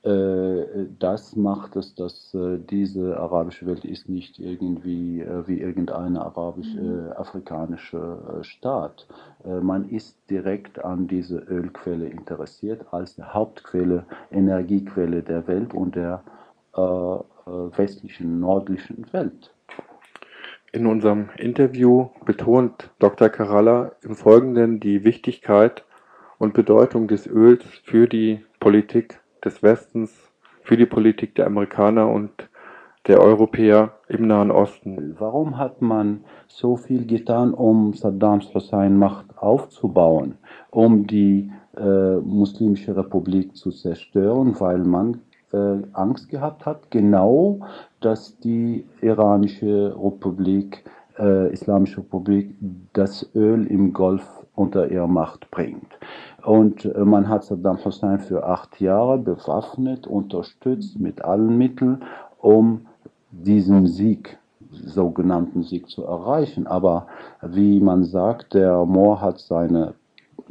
[0.05, 6.23] Äh, das macht es, dass äh, diese arabische Welt ist nicht irgendwie äh, wie irgendeine
[6.23, 8.43] arabisch-afrikanische mhm.
[8.43, 9.07] Staat.
[9.45, 16.23] man ist direkt an diese Ölquelle interessiert als Hauptquelle, Energiequelle der Welt und der
[16.75, 19.55] äh, westlichen, nördlichen Welt.
[20.73, 23.29] In unserem Interview betont Dr.
[23.29, 25.85] Karalla im Folgenden die Wichtigkeit
[26.39, 30.33] und Bedeutung des Öls für die Politik des Westens,
[30.63, 32.31] für die Politik der Amerikaner und
[33.09, 35.17] der Europäer im Nahen Osten.
[35.19, 40.37] Warum hat man so viel getan, um Saddam Hussein Macht aufzubauen,
[40.71, 45.21] um die äh, muslimische Republik zu zerstören, weil man
[45.53, 47.61] äh, Angst gehabt hat, genau,
[48.01, 50.85] dass die iranische Republik,
[51.19, 52.55] äh, Islamische Republik,
[52.93, 54.25] das Öl im Golf
[54.55, 55.99] unter ihre Macht bringt.
[56.45, 62.03] Und äh, man hat Saddam Hussein für acht Jahre bewaffnet, unterstützt mit allen Mitteln,
[62.41, 62.87] um
[63.31, 64.39] diesen Sieg,
[64.71, 66.67] sogenannten Sieg zu erreichen.
[66.67, 67.07] Aber
[67.43, 69.95] wie man sagt, der Moor hat seine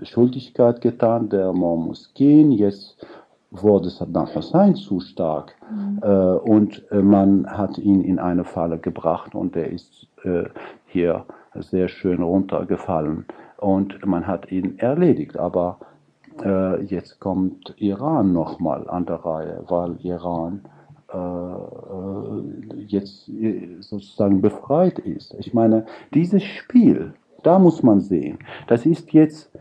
[0.03, 3.05] Schuldigkeit getan, der Moor muss gehen, jetzt
[3.51, 5.99] wurde Saddam Hussein zu stark mhm.
[6.01, 10.45] äh, und äh, man hat ihn in eine Falle gebracht und er ist äh,
[10.85, 11.25] hier
[11.55, 13.25] sehr schön runtergefallen
[13.61, 15.37] und man hat ihn erledigt.
[15.37, 15.77] Aber
[16.43, 20.61] äh, jetzt kommt Iran nochmal an der Reihe, weil Iran
[21.13, 23.29] äh, äh, jetzt
[23.79, 25.35] sozusagen befreit ist.
[25.39, 29.51] Ich meine, dieses Spiel, da muss man sehen, das ist jetzt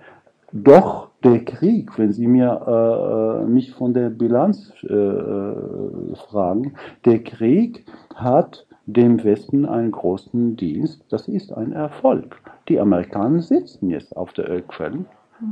[0.53, 6.74] doch der Krieg, wenn Sie mir äh, äh, mich von der Bilanz äh, äh, fragen,
[7.05, 7.84] der Krieg
[8.14, 11.05] hat dem Westen einen großen Dienst.
[11.11, 12.41] Das ist ein Erfolg.
[12.68, 15.05] Die Amerikaner sitzen jetzt auf der Ölquelle.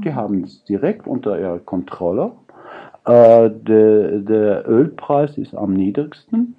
[0.05, 2.33] Die haben es direkt unter ihrer Kontrolle.
[3.07, 6.57] Äh, der, der Ölpreis ist am niedrigsten.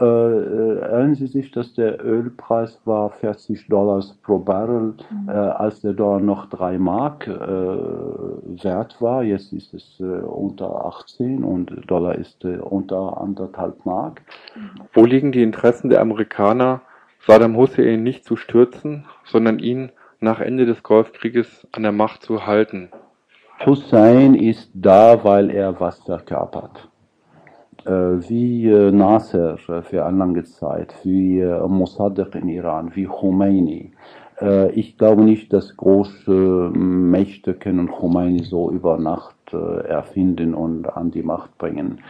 [0.00, 5.28] Äh, äh, erinnern Sie sich, dass der Ölpreis war 40 Dollars pro Barrel, mhm.
[5.28, 9.22] äh, als der Dollar noch 3 Mark äh, wert war.
[9.22, 14.22] Jetzt ist es äh, unter 18 und der Dollar ist äh, unter anderthalb Mark.
[14.94, 16.80] Wo liegen die Interessen der Amerikaner,
[17.26, 22.46] Saddam Hussein nicht zu stürzen, sondern ihn nach Ende des Golfkrieges an der Macht zu
[22.46, 22.88] halten?
[23.66, 26.89] Hussein ist da, weil er was verkörpert.
[27.84, 33.92] Äh, wie äh, Nasser für eine lange Zeit, wie äh, Mossadegh in Iran, wie Khomeini.
[34.72, 41.22] Ich glaube nicht, dass große Mächte können Khomeini so über Nacht erfinden und an die
[41.22, 42.00] Macht bringen.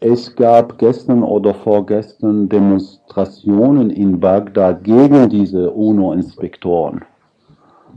[0.00, 7.04] Es gab gestern oder vorgestern Demonstrationen in Bagdad gegen diese UNO-Inspektoren.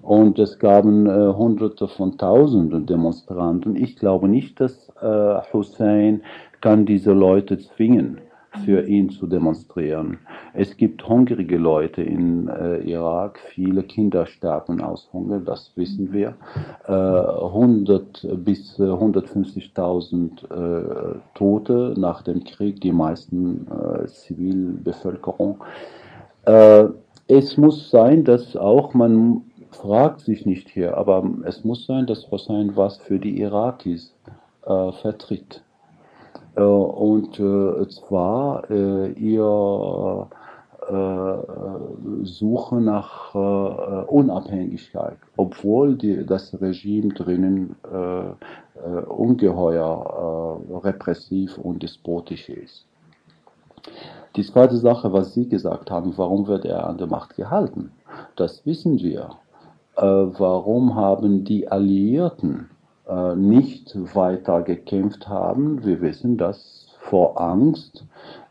[0.06, 3.76] Und es gaben äh, Hunderte von Tausenden Demonstranten.
[3.76, 6.22] Ich glaube nicht, dass äh, Hussein
[6.62, 8.20] kann diese Leute zwingen.
[8.64, 10.20] für ihn zu demonstrieren.
[10.54, 16.36] Es gibt hungrige Leute in äh, Irak, viele Kinder sterben aus Hunger, das wissen wir.
[16.88, 25.64] Äh, 100 bis 150.000 äh, Tote nach dem Krieg, die meisten äh, Zivilbevölkerung.
[26.46, 26.86] Äh,
[27.28, 29.42] es muss sein, dass auch man
[29.76, 34.14] fragt sich nicht hier, aber es muss sein, dass Hossein was für die Irakis
[34.66, 35.64] äh, vertritt.
[36.56, 40.28] Äh, und äh, zwar äh, ihr
[42.22, 47.76] Suche nach Unabhängigkeit, obwohl die, das Regime drinnen
[49.08, 52.86] ungeheuer repressiv und despotisch ist.
[54.36, 57.92] Die zweite Sache, was Sie gesagt haben, warum wird er an der Macht gehalten?
[58.36, 59.32] Das wissen wir.
[60.02, 62.70] Warum haben die Alliierten
[63.08, 65.86] äh, nicht weiter gekämpft haben.
[65.86, 68.06] Wir wissen das vor Angst,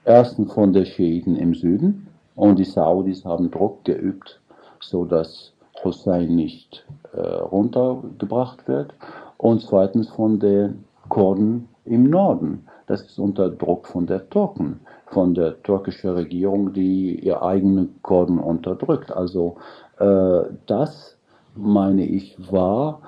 [0.05, 4.41] erstens von den Schäden im Süden und die Saudis haben Druck geübt,
[4.81, 8.95] so dass Hussein nicht äh, runtergebracht wird
[9.39, 12.67] und zweitens von den Kurden im Norden.
[12.87, 18.39] Das ist unter Druck von der Türken, von der türkischen Regierung, die ihr eigenen Kurden
[18.39, 19.11] unterdrückt.
[19.11, 19.57] Also
[19.99, 21.17] äh, das,
[21.55, 23.01] meine ich, war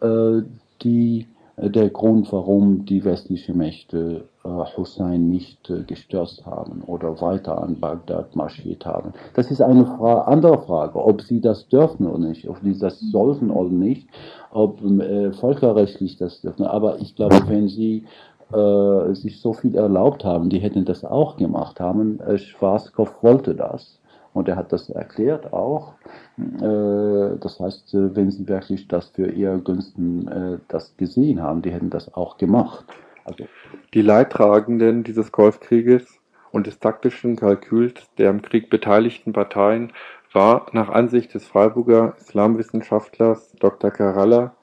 [0.00, 0.42] äh,
[0.82, 1.26] die,
[1.56, 7.62] äh, der Grund, warum die westlichen Mächte äh, Hussein nicht äh, gestürzt haben oder weiter
[7.62, 9.12] an Bagdad marschiert haben.
[9.34, 13.00] Das ist eine Fra andere Frage, ob sie das dürfen oder nicht, ob sie das
[13.00, 14.08] sollten oder nicht,
[14.50, 16.64] ob äh, völkerrechtlich das dürfen.
[16.64, 18.04] Aber ich glaube, wenn sie
[18.52, 22.20] äh, sich so viel erlaubt haben, die hätten das auch gemacht haben.
[22.20, 23.98] Äh, Schwarzkopf wollte das.
[24.36, 25.94] Und er hat das erklärt auch.
[26.36, 31.62] Äh, das heißt, äh, wenn sie wirklich das für ihr Günsten äh, das gesehen haben,
[31.62, 32.84] die hätten das auch gemacht.
[33.24, 33.46] Also
[33.94, 36.20] die Leidtragenden dieses Golfkrieges
[36.52, 39.94] und des taktischen Kalküls der am Krieg beteiligten Parteien
[40.34, 43.90] war nach Ansicht des Freiburger Islamwissenschaftlers Dr.
[43.90, 44.54] Karalla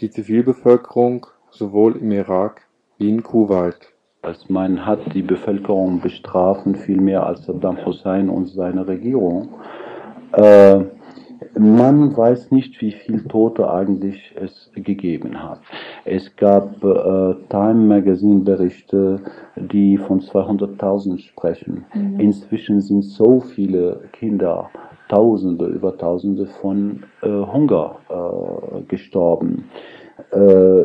[0.00, 2.62] die Zivilbevölkerung sowohl im Irak
[2.96, 3.91] wie in Kuwait.
[4.22, 9.48] Also man hat die Bevölkerung bestrafen viel mehr als Saddam Hussein und seine Regierung.
[10.32, 10.84] Äh,
[11.58, 15.60] man weiß nicht, wie viele Tote eigentlich es gegeben hat.
[16.04, 19.20] Es gab äh, Time Magazine Berichte,
[19.56, 21.84] die von 200.000 sprechen.
[21.92, 22.20] Mhm.
[22.20, 24.70] Inzwischen sind so viele Kinder,
[25.08, 29.64] Tausende, über Tausende von äh, Hunger äh, gestorben.
[30.30, 30.84] Äh,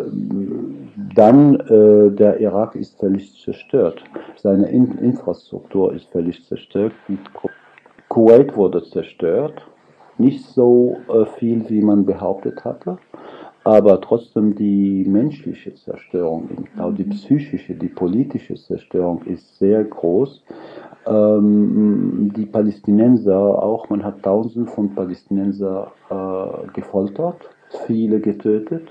[0.97, 4.03] dann, äh, der Irak ist völlig zerstört.
[4.35, 6.93] Seine In Infrastruktur ist völlig zerstört.
[8.07, 9.61] Kuwait wurde zerstört.
[10.17, 12.97] Nicht so äh, viel, wie man behauptet hatte,
[13.63, 20.41] aber trotzdem die menschliche Zerstörung, auch die psychische, die politische Zerstörung ist sehr groß.
[21.05, 27.47] Ähm, die Palästinenser auch, man hat Tausende von Palästinenser äh, gefoltert,
[27.85, 28.89] viele getötet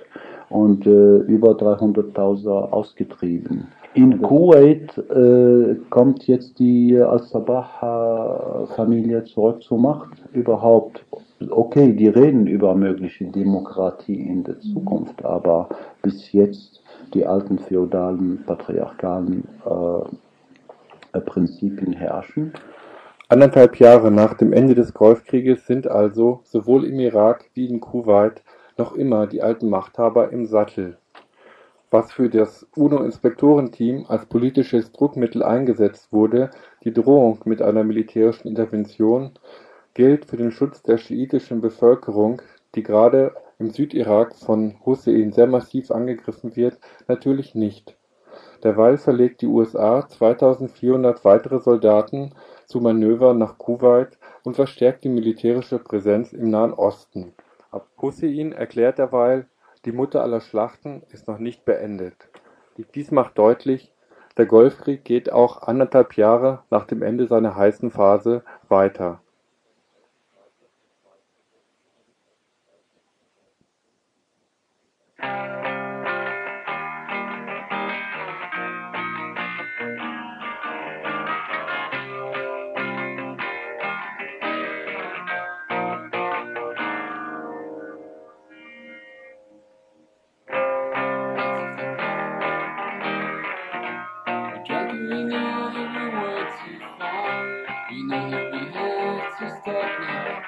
[0.49, 3.68] und äh, über 300.000 ausgetrieben.
[3.94, 10.11] In Kuwait äh, kommt jetzt die Al-Sabah-Familie zurück zur Macht.
[10.34, 11.03] Überhaupt,
[11.49, 15.70] okay, die reden über mögliche Demokratie in der Zukunft, aber
[16.03, 16.82] bis jetzt
[17.14, 20.01] die alten feudalen, patriarchalen äh,
[21.20, 22.53] Prinzipien herrschen.
[23.28, 28.42] Anderthalb Jahre nach dem Ende des Golfkrieges sind also sowohl im Irak wie in Kuwait
[28.78, 30.98] noch immer die alten Machthaber im Sattel.
[31.90, 36.50] Was für das UNO-Inspektorenteam als politisches Druckmittel eingesetzt wurde,
[36.84, 39.30] die Drohung mit einer militärischen Intervention,
[39.94, 42.42] gilt für den Schutz der schiitischen Bevölkerung,
[42.74, 47.96] die gerade im Südirak von Hussein sehr massiv angegriffen wird, natürlich nicht.
[48.62, 52.34] Derweil verlegt die USA 2400 weitere Soldaten
[52.66, 57.32] zu Manövern nach Kuwait und verstärkt die militärische Präsenz im Nahen Osten
[58.00, 59.46] Hussein erklärt derweil,
[59.84, 62.28] die Mutter aller Schlachten ist noch nicht beendet.
[62.94, 63.92] Dies macht deutlich,
[64.36, 69.20] der Golfkrieg geht auch anderthalb Jahre nach dem Ende seiner heißen Phase weiter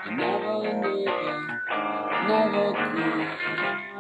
[0.09, 1.07] I never knew you,
[2.29, 3.29] never could,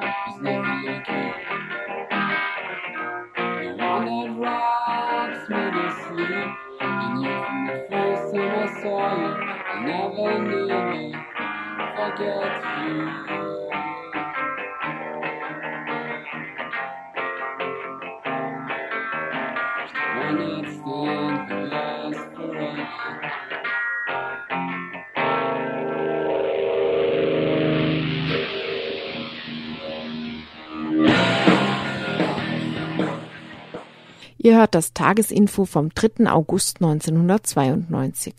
[0.00, 1.32] was never looking.
[3.46, 9.16] The one that wraps me to sleep, and you from the first time I saw
[9.18, 9.32] you,
[9.68, 11.14] I never knew me,
[11.96, 13.47] forget you.
[34.58, 36.28] Hört das Tagesinfo vom 3.
[36.28, 38.34] August 1992.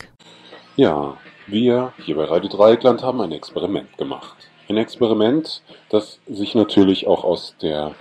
[0.76, 1.16] Ja,
[1.46, 4.36] wir hier bei Radio Dreieckland haben ein Experiment gemacht.
[4.68, 7.94] Ein Experiment, das sich natürlich auch aus der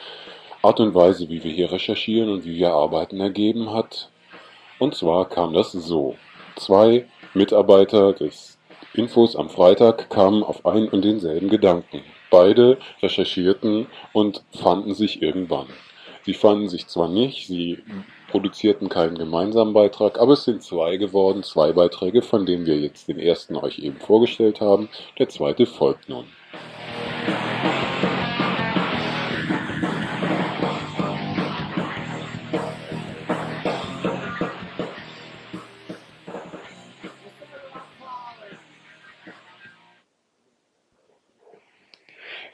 [0.61, 4.09] Art und Weise, wie wir hier recherchieren und wie wir arbeiten, ergeben hat.
[4.79, 6.17] Und zwar kam das so.
[6.57, 8.57] Zwei Mitarbeiter des
[8.93, 12.01] Infos am Freitag kamen auf einen und denselben Gedanken.
[12.29, 15.67] Beide recherchierten und fanden sich irgendwann.
[16.29, 17.79] Sie fanden sich zwar nicht, sie
[18.29, 23.07] produzierten keinen gemeinsamen Beitrag, aber es sind zwei geworden, zwei Beiträge, von denen wir jetzt
[23.07, 24.89] den ersten euch eben vorgestellt haben.
[25.17, 26.25] Der zweite folgt nun.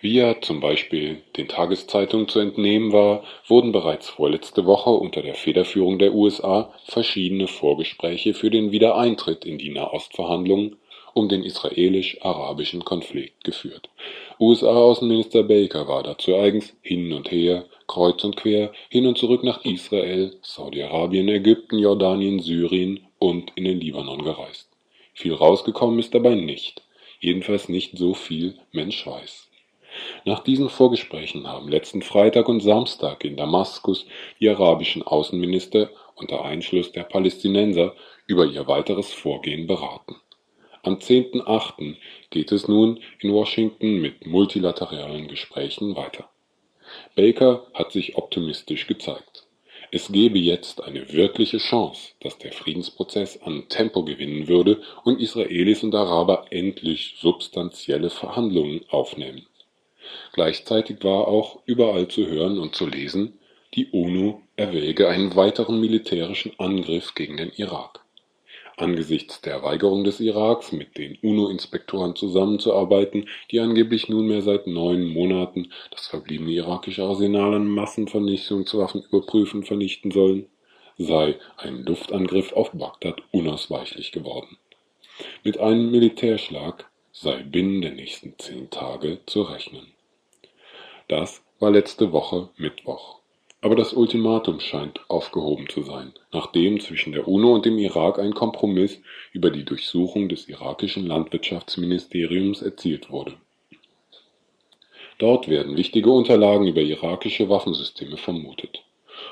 [0.06, 5.34] Wie ja zum Beispiel den Tageszeitungen zu entnehmen war, wurden bereits vorletzte Woche unter der
[5.34, 10.76] Federführung der USA verschiedene Vorgespräche für den Wiedereintritt in die Nahostverhandlungen
[11.16, 13.90] um den israelisch-arabischen Konflikt geführt.
[14.40, 19.66] USA-Außenminister Baker war dazu eigens hin und her, kreuz und quer, hin und zurück nach
[19.66, 24.70] Israel, Saudi-Arabien, Ägypten, Jordanien, Syrien und in den Libanon gereist.
[25.16, 26.84] Viel rausgekommen ist dabei nicht,
[27.20, 29.45] jedenfalls nicht so viel Mensch weiß.
[30.26, 34.06] Nach diesen Vorgesprächen haben letzten Freitag und Samstag in Damaskus
[34.40, 37.96] die arabischen Außenminister unter Einschluss der Palästinenser
[38.28, 40.16] über ihr weiteres Vorgehen beraten.
[40.84, 41.96] Am 10.8.
[42.30, 46.30] geht es nun in Washington mit multilateralen Gesprächen weiter.
[47.16, 49.48] Baker hat sich optimistisch gezeigt.
[49.92, 55.84] Es gebe jetzt eine wirkliche Chance, dass der Friedensprozess an Tempo gewinnen würde und Israelis
[55.84, 59.48] und Araber endlich substanzielle Verhandlungen aufnehmen.
[60.34, 63.40] Gleichzeitig war auch überall zu hören und zu lesen,
[63.74, 68.06] die UNO erwäge einen weiteren militärischen Angriff gegen den Irak.
[68.78, 75.72] Angesichts der Weigerung des Iraks, mit den UNO-Inspektoren zusammenzuarbeiten, die angeblich nunmehr seit neun Monaten
[75.92, 80.48] das verbliebene irakische Arsenal an Massenvernichtungswaffen überprüfen und vernichten sollen,
[80.98, 84.58] sei ein Luftangriff auf Bagdad unausweichlich geworden.
[85.44, 89.95] Mit einem Militärschlag sei binnen der nächsten zehn Tage zu rechnen.
[91.08, 93.20] Das war letzte Woche Mittwoch.
[93.62, 98.34] Aber das Ultimatum scheint aufgehoben zu sein, nachdem zwischen der UNO und dem Irak ein
[98.34, 99.00] Kompromiss
[99.32, 103.36] über die Durchsuchung des irakischen Landwirtschaftsministeriums erzielt wurde.
[105.20, 108.84] Dort werden wichtige Unterlagen über irakische Waffensysteme vermutet.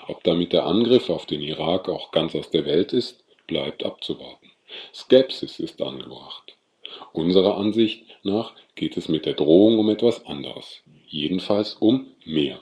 [0.07, 4.51] Ob damit der Angriff auf den Irak auch ganz aus der Welt ist, bleibt abzuwarten.
[4.93, 6.55] Skepsis ist angebracht.
[7.13, 10.82] Unserer Ansicht nach geht es mit der Drohung um etwas anderes
[11.13, 12.59] jedenfalls um mehr.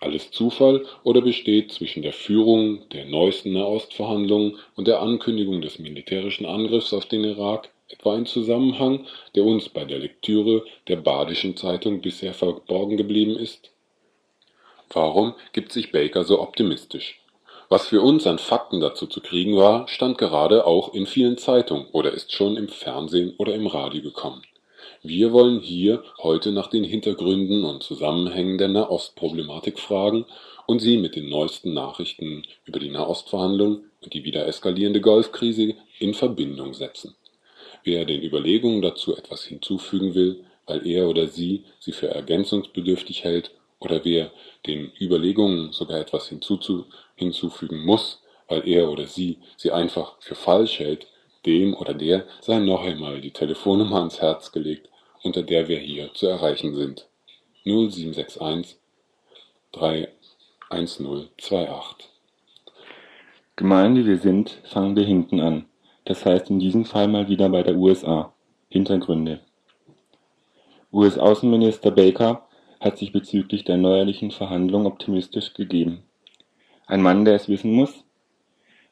[0.00, 6.46] Alles Zufall oder besteht zwischen der Führung der neuesten Nahostverhandlungen und der Ankündigung des militärischen
[6.46, 12.00] Angriffs auf den Irak etwa ein Zusammenhang, der uns bei der Lektüre der Badischen Zeitung
[12.00, 13.70] bisher verborgen geblieben ist?
[14.90, 17.20] Warum gibt sich Baker so optimistisch?
[17.68, 21.86] Was für uns an Fakten dazu zu kriegen war, stand gerade auch in vielen Zeitungen
[21.92, 24.42] oder ist schon im Fernsehen oder im Radio gekommen.
[25.04, 30.26] Wir wollen hier heute nach den Hintergründen und Zusammenhängen der Nahostproblematik fragen
[30.68, 36.14] und Sie mit den neuesten Nachrichten über die Nahostverhandlungen und die wieder eskalierende Golfkrise in
[36.14, 37.16] Verbindung setzen.
[37.82, 43.50] Wer den Überlegungen dazu etwas hinzufügen will, weil er oder sie sie für ergänzungsbedürftig hält,
[43.80, 44.30] oder wer
[44.68, 51.08] den Überlegungen sogar etwas hinzufügen muss, weil er oder sie sie einfach für falsch hält,
[51.44, 54.90] dem oder der sei noch einmal die Telefonnummer ans Herz gelegt,
[55.22, 57.06] unter der wir hier zu erreichen sind.
[57.64, 58.78] 0761
[59.72, 62.08] 31028.
[63.56, 65.66] Gemeinde wir sind, fangen wir hinten an.
[66.04, 68.32] Das heißt in diesem Fall mal wieder bei der USA.
[68.68, 69.40] Hintergründe.
[70.92, 72.46] US-Außenminister Baker
[72.80, 76.02] hat sich bezüglich der neuerlichen Verhandlungen optimistisch gegeben.
[76.86, 78.04] Ein Mann, der es wissen muss?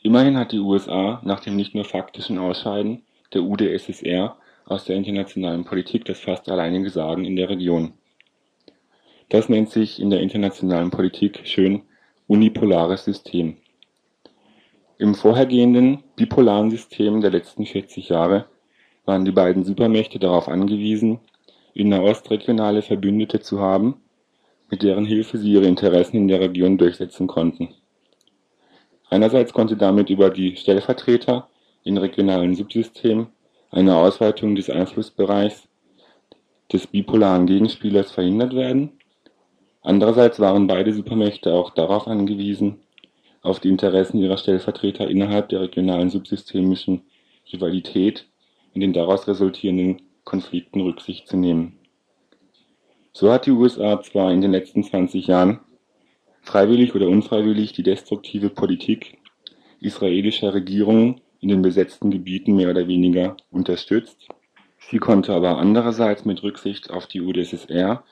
[0.02, 3.02] Immerhin hat die USA nach dem nicht nur faktischen Ausscheiden
[3.34, 4.36] der UdSSR
[4.70, 7.92] aus der internationalen Politik das fast alleinige Sagen in der Region.
[9.28, 11.82] Das nennt sich in der internationalen Politik schön
[12.28, 13.56] unipolares System.
[14.96, 18.46] Im vorhergehenden bipolaren System der letzten 40 Jahre
[19.06, 21.18] waren die beiden Supermächte darauf angewiesen,
[21.74, 24.00] in Nahost regionale Verbündete zu haben,
[24.70, 27.74] mit deren Hilfe sie ihre Interessen in der Region durchsetzen konnten.
[29.08, 31.48] Einerseits konnte damit über die Stellvertreter
[31.82, 33.32] in regionalen Subsystemen
[33.70, 35.68] eine Ausweitung des Einflussbereichs
[36.72, 38.92] des bipolaren Gegenspielers verhindert werden,
[39.82, 42.80] andererseits waren beide Supermächte auch darauf angewiesen,
[43.42, 47.02] auf die Interessen ihrer Stellvertreter innerhalb der regionalen subsystemischen
[47.52, 48.26] Rivalität
[48.74, 51.78] und den daraus resultierenden Konflikten Rücksicht zu nehmen.
[53.12, 55.60] So hat die USA zwar in den letzten 20 Jahren
[56.42, 59.18] freiwillig oder unfreiwillig die destruktive Politik
[59.80, 64.28] israelischer Regierungen in den besetzten Gebieten mehr oder weniger unterstützt,
[64.78, 68.04] sie konnte aber andererseits mit Rücksicht auf die UdSSR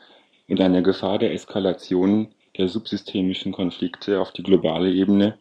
[0.49, 5.39] und einer Gefahr der Eskalation der subsystemischen Konflikte auf die globale Ebene,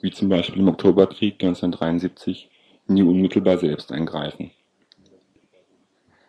[0.00, 2.48] wie zum Beispiel im Oktoberkrieg 1973,
[2.86, 4.50] nie unmittelbar selbst eingreifen.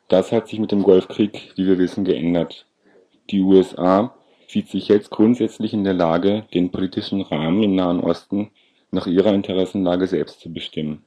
[0.07, 2.65] Das hat sich mit dem Golfkrieg, wie wir wissen, geändert.
[3.29, 4.15] Die USA
[4.47, 8.49] sieht sich jetzt grundsätzlich in der Lage, den politischen Rahmen im Nahen Osten
[8.91, 11.03] nach ihrer Interessenlage selbst zu bestimmen.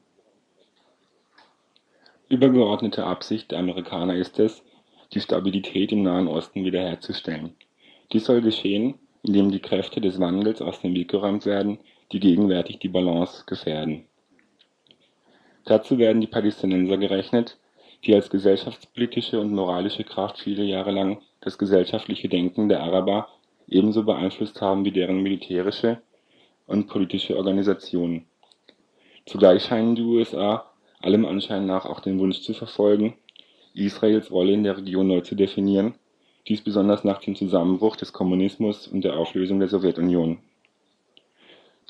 [2.28, 4.62] Übergeordnete Absicht der Amerikaner ist es,
[5.12, 7.54] die Stabilität im Nahen Osten wiederherzustellen.
[8.12, 11.78] Dies soll geschehen, indem die Kräfte des Wandels aus dem Weg geräumt werden,
[12.12, 14.04] die gegenwärtig die Balance gefährden.
[15.64, 17.58] Dazu werden die Palästinenser gerechnet,
[18.04, 23.28] die als gesellschaftspolitische und moralische Kraft viele Jahre lang das gesellschaftliche Denken der Araber
[23.68, 26.02] ebenso beeinflusst haben wie deren militärische
[26.72, 28.24] und politische Organisation.
[29.26, 33.14] Zugleich scheinen die USA allem Anschein nach auch den Wunsch zu verfolgen,
[33.74, 35.94] Israels Rolle in der Region neu zu definieren,
[36.48, 40.38] dies besonders nach dem Zusammenbruch des Kommunismus und der Auflösung der Sowjetunion.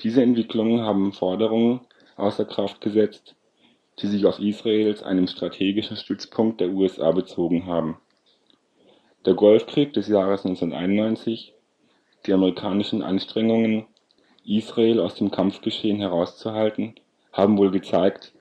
[0.01, 1.81] Diese Entwicklungen haben Forderungen
[2.17, 3.35] außer Kraft gesetzt,
[3.99, 7.97] die sich auf Israel als einem strategischen Stützpunkt der USA bezogen haben.
[9.25, 11.53] Der Golfkrieg des Jahres 1991,
[12.25, 13.85] die amerikanischen Anstrengungen,
[14.45, 16.95] Israel aus dem Kampfgeschehen herauszuhalten,
[17.31, 18.33] haben wohl gezeigt,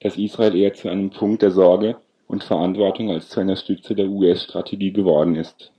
[0.00, 1.96] dass Israel eher zu einem Punkt der Sorge
[2.26, 5.72] und Verantwortung als zu einer Stütze der US-Strategie geworden ist.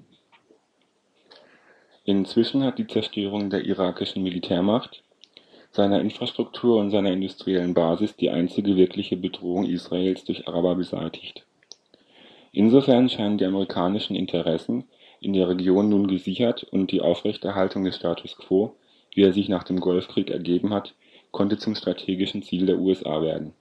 [2.05, 5.03] Inzwischen hat die Zerstörung der irakischen Militärmacht
[5.71, 11.45] seiner Infrastruktur und seiner industriellen Basis die einzige wirkliche Bedrohung Israels durch Araber beseitigt.
[12.51, 14.83] Insofern scheinen die amerikanischen Interessen
[15.19, 18.75] in der Region nun gesichert und die Aufrechterhaltung des Status quo,
[19.13, 20.93] wie er sich nach dem Golfkrieg ergeben hat,
[21.31, 23.53] konnte zum strategischen Ziel der USA werden.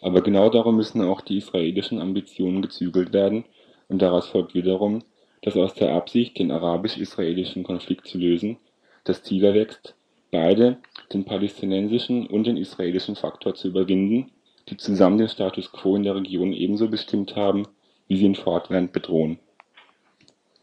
[0.00, 3.44] Aber genau darum müssen auch die israelischen Ambitionen gezügelt werden
[3.88, 5.02] und daraus folgt wiederum,
[5.42, 8.58] dass aus der Absicht, den arabisch-israelischen Konflikt zu lösen,
[9.04, 9.94] das Ziel erwächst,
[10.30, 10.78] beide
[11.12, 14.30] den palästinensischen und den israelischen Faktor zu überwinden,
[14.68, 17.66] die zusammen den Status quo in der Region ebenso bestimmt haben,
[18.08, 19.38] wie sie ihn fortwährend bedrohen.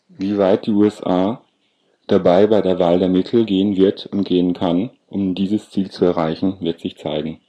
[0.10, 1.42] Wie weit die USA
[2.12, 6.04] dabei bei der Wahl der Mittel gehen wird und gehen kann, um dieses Ziel zu
[6.04, 7.40] erreichen, wird sich zeigen.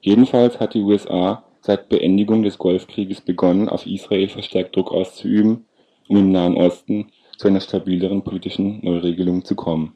[0.00, 5.66] Jedenfalls hat die USA seit Beendigung des Golfkrieges begonnen, auf Israel verstärkt Druck auszuüben,
[6.08, 9.94] um im Nahen Osten zu einer stabileren politischen Neuregelung zu kommen.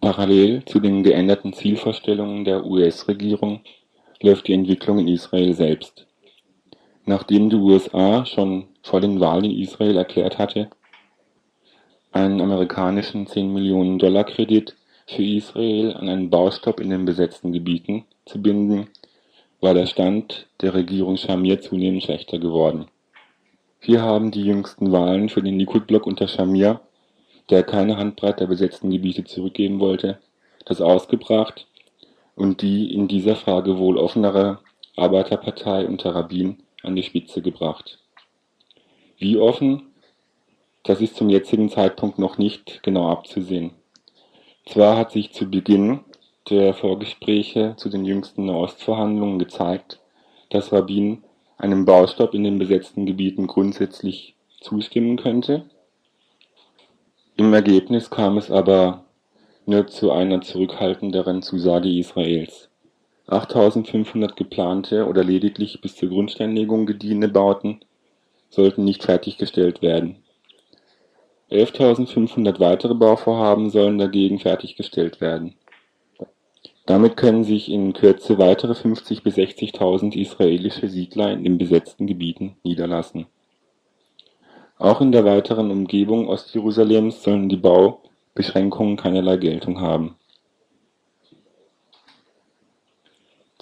[0.00, 3.60] Parallel zu den geänderten Zielvorstellungen der US-Regierung
[4.22, 6.06] läuft die Entwicklung in Israel selbst.
[7.06, 10.70] Nachdem die USA schon vor den Wahlen in Israel erklärt hatte,
[12.12, 14.76] einen amerikanischen 10-Millionen-Dollar-Kredit
[15.06, 18.88] für Israel an einen Baustopp in den besetzten Gebieten zu binden,
[19.60, 22.86] war der Stand der Regierung Shamir zunehmend schlechter geworden.
[23.80, 26.80] Hier haben die jüngsten Wahlen für den Likud-Block unter Shamir
[27.50, 30.18] der keine Handbreit der besetzten Gebiete zurückgeben wollte,
[30.64, 31.66] das ausgebracht
[32.34, 34.60] und die in dieser Frage wohl offenere
[34.96, 37.98] Arbeiterpartei unter Rabin an die Spitze gebracht.
[39.18, 39.94] Wie offen,
[40.82, 43.72] das ist zum jetzigen Zeitpunkt noch nicht genau abzusehen.
[44.66, 46.00] Zwar hat sich zu Beginn
[46.50, 50.00] der Vorgespräche zu den jüngsten Nahostverhandlungen gezeigt,
[50.50, 51.24] dass Rabin
[51.56, 55.64] einem Baustopp in den besetzten Gebieten grundsätzlich zustimmen könnte,
[57.36, 59.06] im Ergebnis kam es aber
[59.66, 62.70] nur zu einer zurückhaltenderen Zusage Israels.
[63.26, 67.80] 8500 geplante oder lediglich bis zur Grundsteinlegung gediehene Bauten
[68.50, 70.16] sollten nicht fertiggestellt werden.
[71.50, 75.54] 11.500 weitere Bauvorhaben sollen dagegen fertiggestellt werden.
[76.86, 82.56] Damit können sich in Kürze weitere 50.000 bis 60.000 israelische Siedler in den besetzten Gebieten
[82.62, 83.26] niederlassen
[84.78, 90.16] auch in der weiteren Umgebung Ostjerusalems sollen die Baubeschränkungen keinerlei Geltung haben.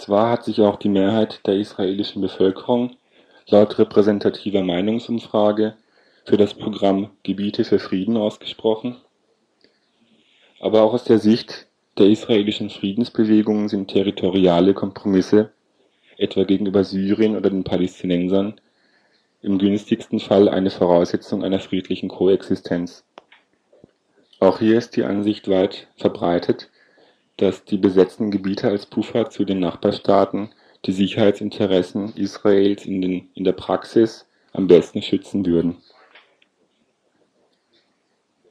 [0.03, 2.97] Zwar hat sich auch die Mehrheit der israelischen Bevölkerung
[3.47, 5.77] laut repräsentativer Meinungsumfrage
[6.25, 8.97] für das Programm Gebiete für Frieden ausgesprochen,
[10.59, 15.53] aber auch aus der Sicht der israelischen Friedensbewegungen sind territoriale Kompromisse,
[16.19, 18.61] etwa gegenüber Syrien oder den Palästinensern,
[19.41, 23.05] im günstigsten Fall eine Voraussetzung einer friedlichen Koexistenz.
[24.41, 26.72] Auch hier ist die Ansicht weit verbreitet,
[27.37, 30.51] dass die besetzten Gebiete als Puffer zu den Nachbarstaaten
[30.85, 35.77] die Sicherheitsinteressen Israels in, den, in der Praxis am besten schützen würden.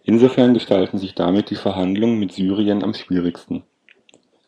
[0.03, 3.63] Insofern gestalten sich damit die Verhandlungen mit Syrien am schwierigsten.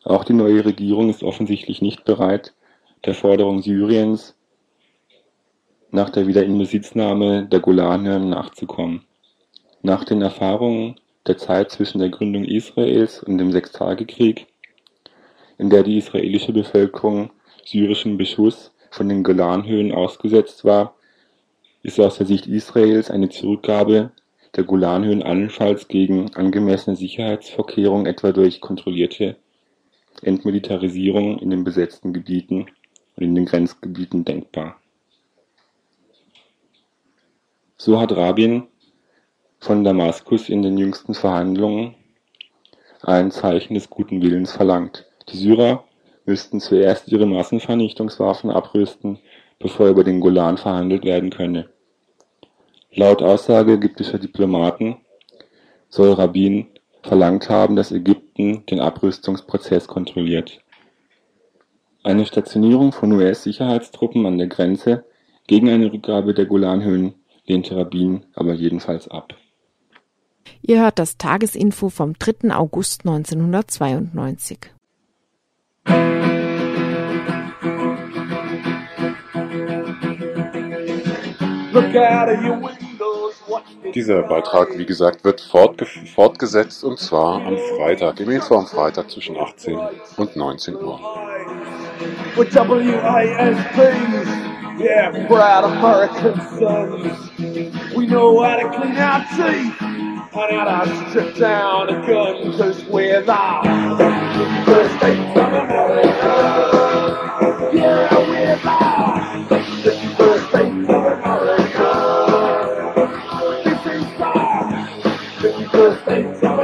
[0.02, 2.52] Auch die neue Regierung ist offensichtlich nicht bereit,
[3.04, 4.36] der Forderung Syriens
[5.90, 9.04] nach der Wiederinbesitznahme der Golanhöhen nachzukommen.
[9.82, 10.96] Nach den Erfahrungen
[11.26, 14.46] der Zeit zwischen der Gründung Israels und dem Sechstagekrieg,
[15.58, 17.30] in der die israelische Bevölkerung
[17.64, 20.94] syrischem Beschuss von den Golanhöhen ausgesetzt war,
[21.82, 24.10] ist aus der Sicht Israels eine Zurückgabe
[24.56, 29.36] der Golanhöhen allenfalls gegen angemessene Sicherheitsvorkehrungen, etwa durch kontrollierte
[30.22, 32.66] Entmilitarisierung in den besetzten Gebieten
[33.16, 34.76] und in den Grenzgebieten denkbar.
[37.76, 38.68] So hat Rabin
[39.64, 41.94] von Damaskus in den jüngsten Verhandlungen
[43.02, 45.06] ein Zeichen des guten Willens verlangt.
[45.30, 45.84] Die Syrer
[46.26, 49.18] müssten zuerst ihre Massenvernichtungswaffen abrüsten,
[49.58, 51.70] bevor über den Golan verhandelt werden könne.
[52.92, 54.98] Laut Aussage ägyptischer Diplomaten
[55.88, 56.66] soll Rabin
[57.02, 60.60] verlangt haben, dass Ägypten den Abrüstungsprozess kontrolliert.
[62.02, 65.04] Eine Stationierung von US-Sicherheitstruppen an der Grenze
[65.46, 67.14] gegen eine Rückgabe der Golanhöhen
[67.46, 69.34] lehnte Rabin aber jedenfalls ab.
[70.62, 72.54] Ihr hört das Tagesinfo vom 3.
[72.54, 74.58] August 1992.
[83.94, 89.10] Dieser Beitrag, wie gesagt, wird fortge fortgesetzt und zwar am Freitag, im Info am Freitag
[89.10, 89.78] zwischen 18
[90.16, 91.00] und 19 Uhr.
[94.76, 97.30] Yeah, proud American sons.
[97.94, 99.93] We know how to clean our teeth
[100.34, 103.62] But I sit down and couldn't cause with our
[104.66, 106.32] Thursday from America.
[107.72, 109.44] Yeah, with our
[110.16, 111.54] Thursday from America.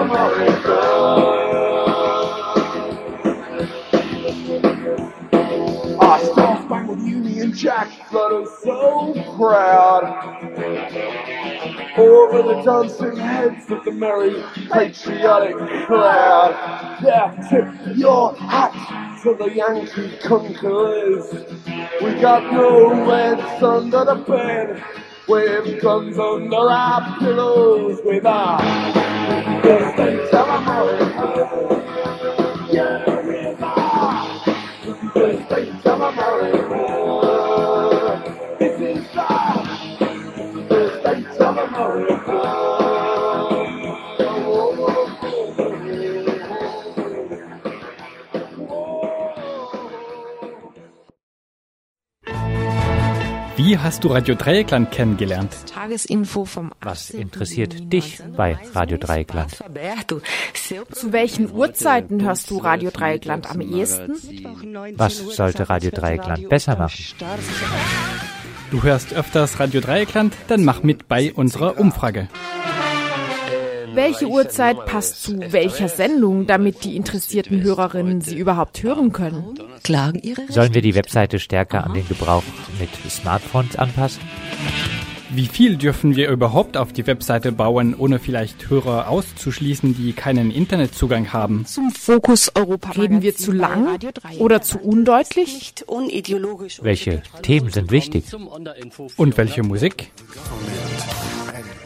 [0.00, 0.80] America.
[6.00, 6.04] I
[7.04, 10.02] Union Jack, but I'm so proud
[11.96, 16.98] over the dancing heads of the merry patriotic crowd.
[17.02, 21.30] Yeah, tip your hat to the Yankee conquerors.
[22.02, 24.82] We got no reds under the bed.
[25.28, 28.58] With guns under our pillows, with our
[29.62, 31.79] the
[53.70, 55.54] Wie hast du Radio Dreieckland kennengelernt?
[55.72, 59.62] Tagesinfo vom Was interessiert dich bei Radio Dreieckland?
[60.90, 64.16] Zu welchen Uhrzeiten hörst du Radio Dreieckland am ehesten?
[64.96, 67.00] Was sollte Radio Dreieckland besser machen?
[68.72, 70.34] Du hörst öfters Radio Dreieckland?
[70.48, 72.26] Dann mach mit bei unserer Umfrage.
[73.94, 79.58] Welche Uhrzeit passt zu welcher Sendung, damit die interessierten Hörerinnen sie überhaupt hören können?
[79.82, 82.44] Klagen ihre Sollen wir die Webseite stärker an den Gebrauch
[82.78, 84.22] mit Smartphones anpassen?
[85.32, 90.50] Wie viel dürfen wir überhaupt auf die Webseite bauen, ohne vielleicht Hörer auszuschließen, die keinen
[90.50, 91.66] Internetzugang haben?
[91.66, 93.96] Zum Fokus Europa reden wir zu lang
[94.40, 95.74] oder zu undeutlich?
[96.82, 98.24] Welche Themen sind wichtig?
[99.16, 100.10] Und welche Musik?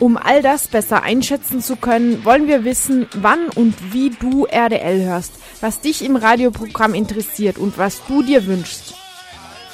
[0.00, 5.04] Um all das besser einschätzen zu können, wollen wir wissen, wann und wie du RDL
[5.04, 8.94] hörst, was dich im Radioprogramm interessiert und was du dir wünschst.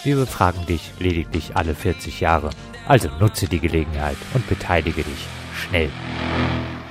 [0.02, 2.50] Wir befragen dich lediglich alle 40 Jahre.
[2.86, 5.90] Also nutze die Gelegenheit und beteilige dich schnell.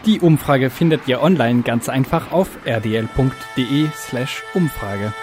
[0.06, 5.14] Die Umfrage findet ihr online ganz einfach auf rdl.de slash Umfrage.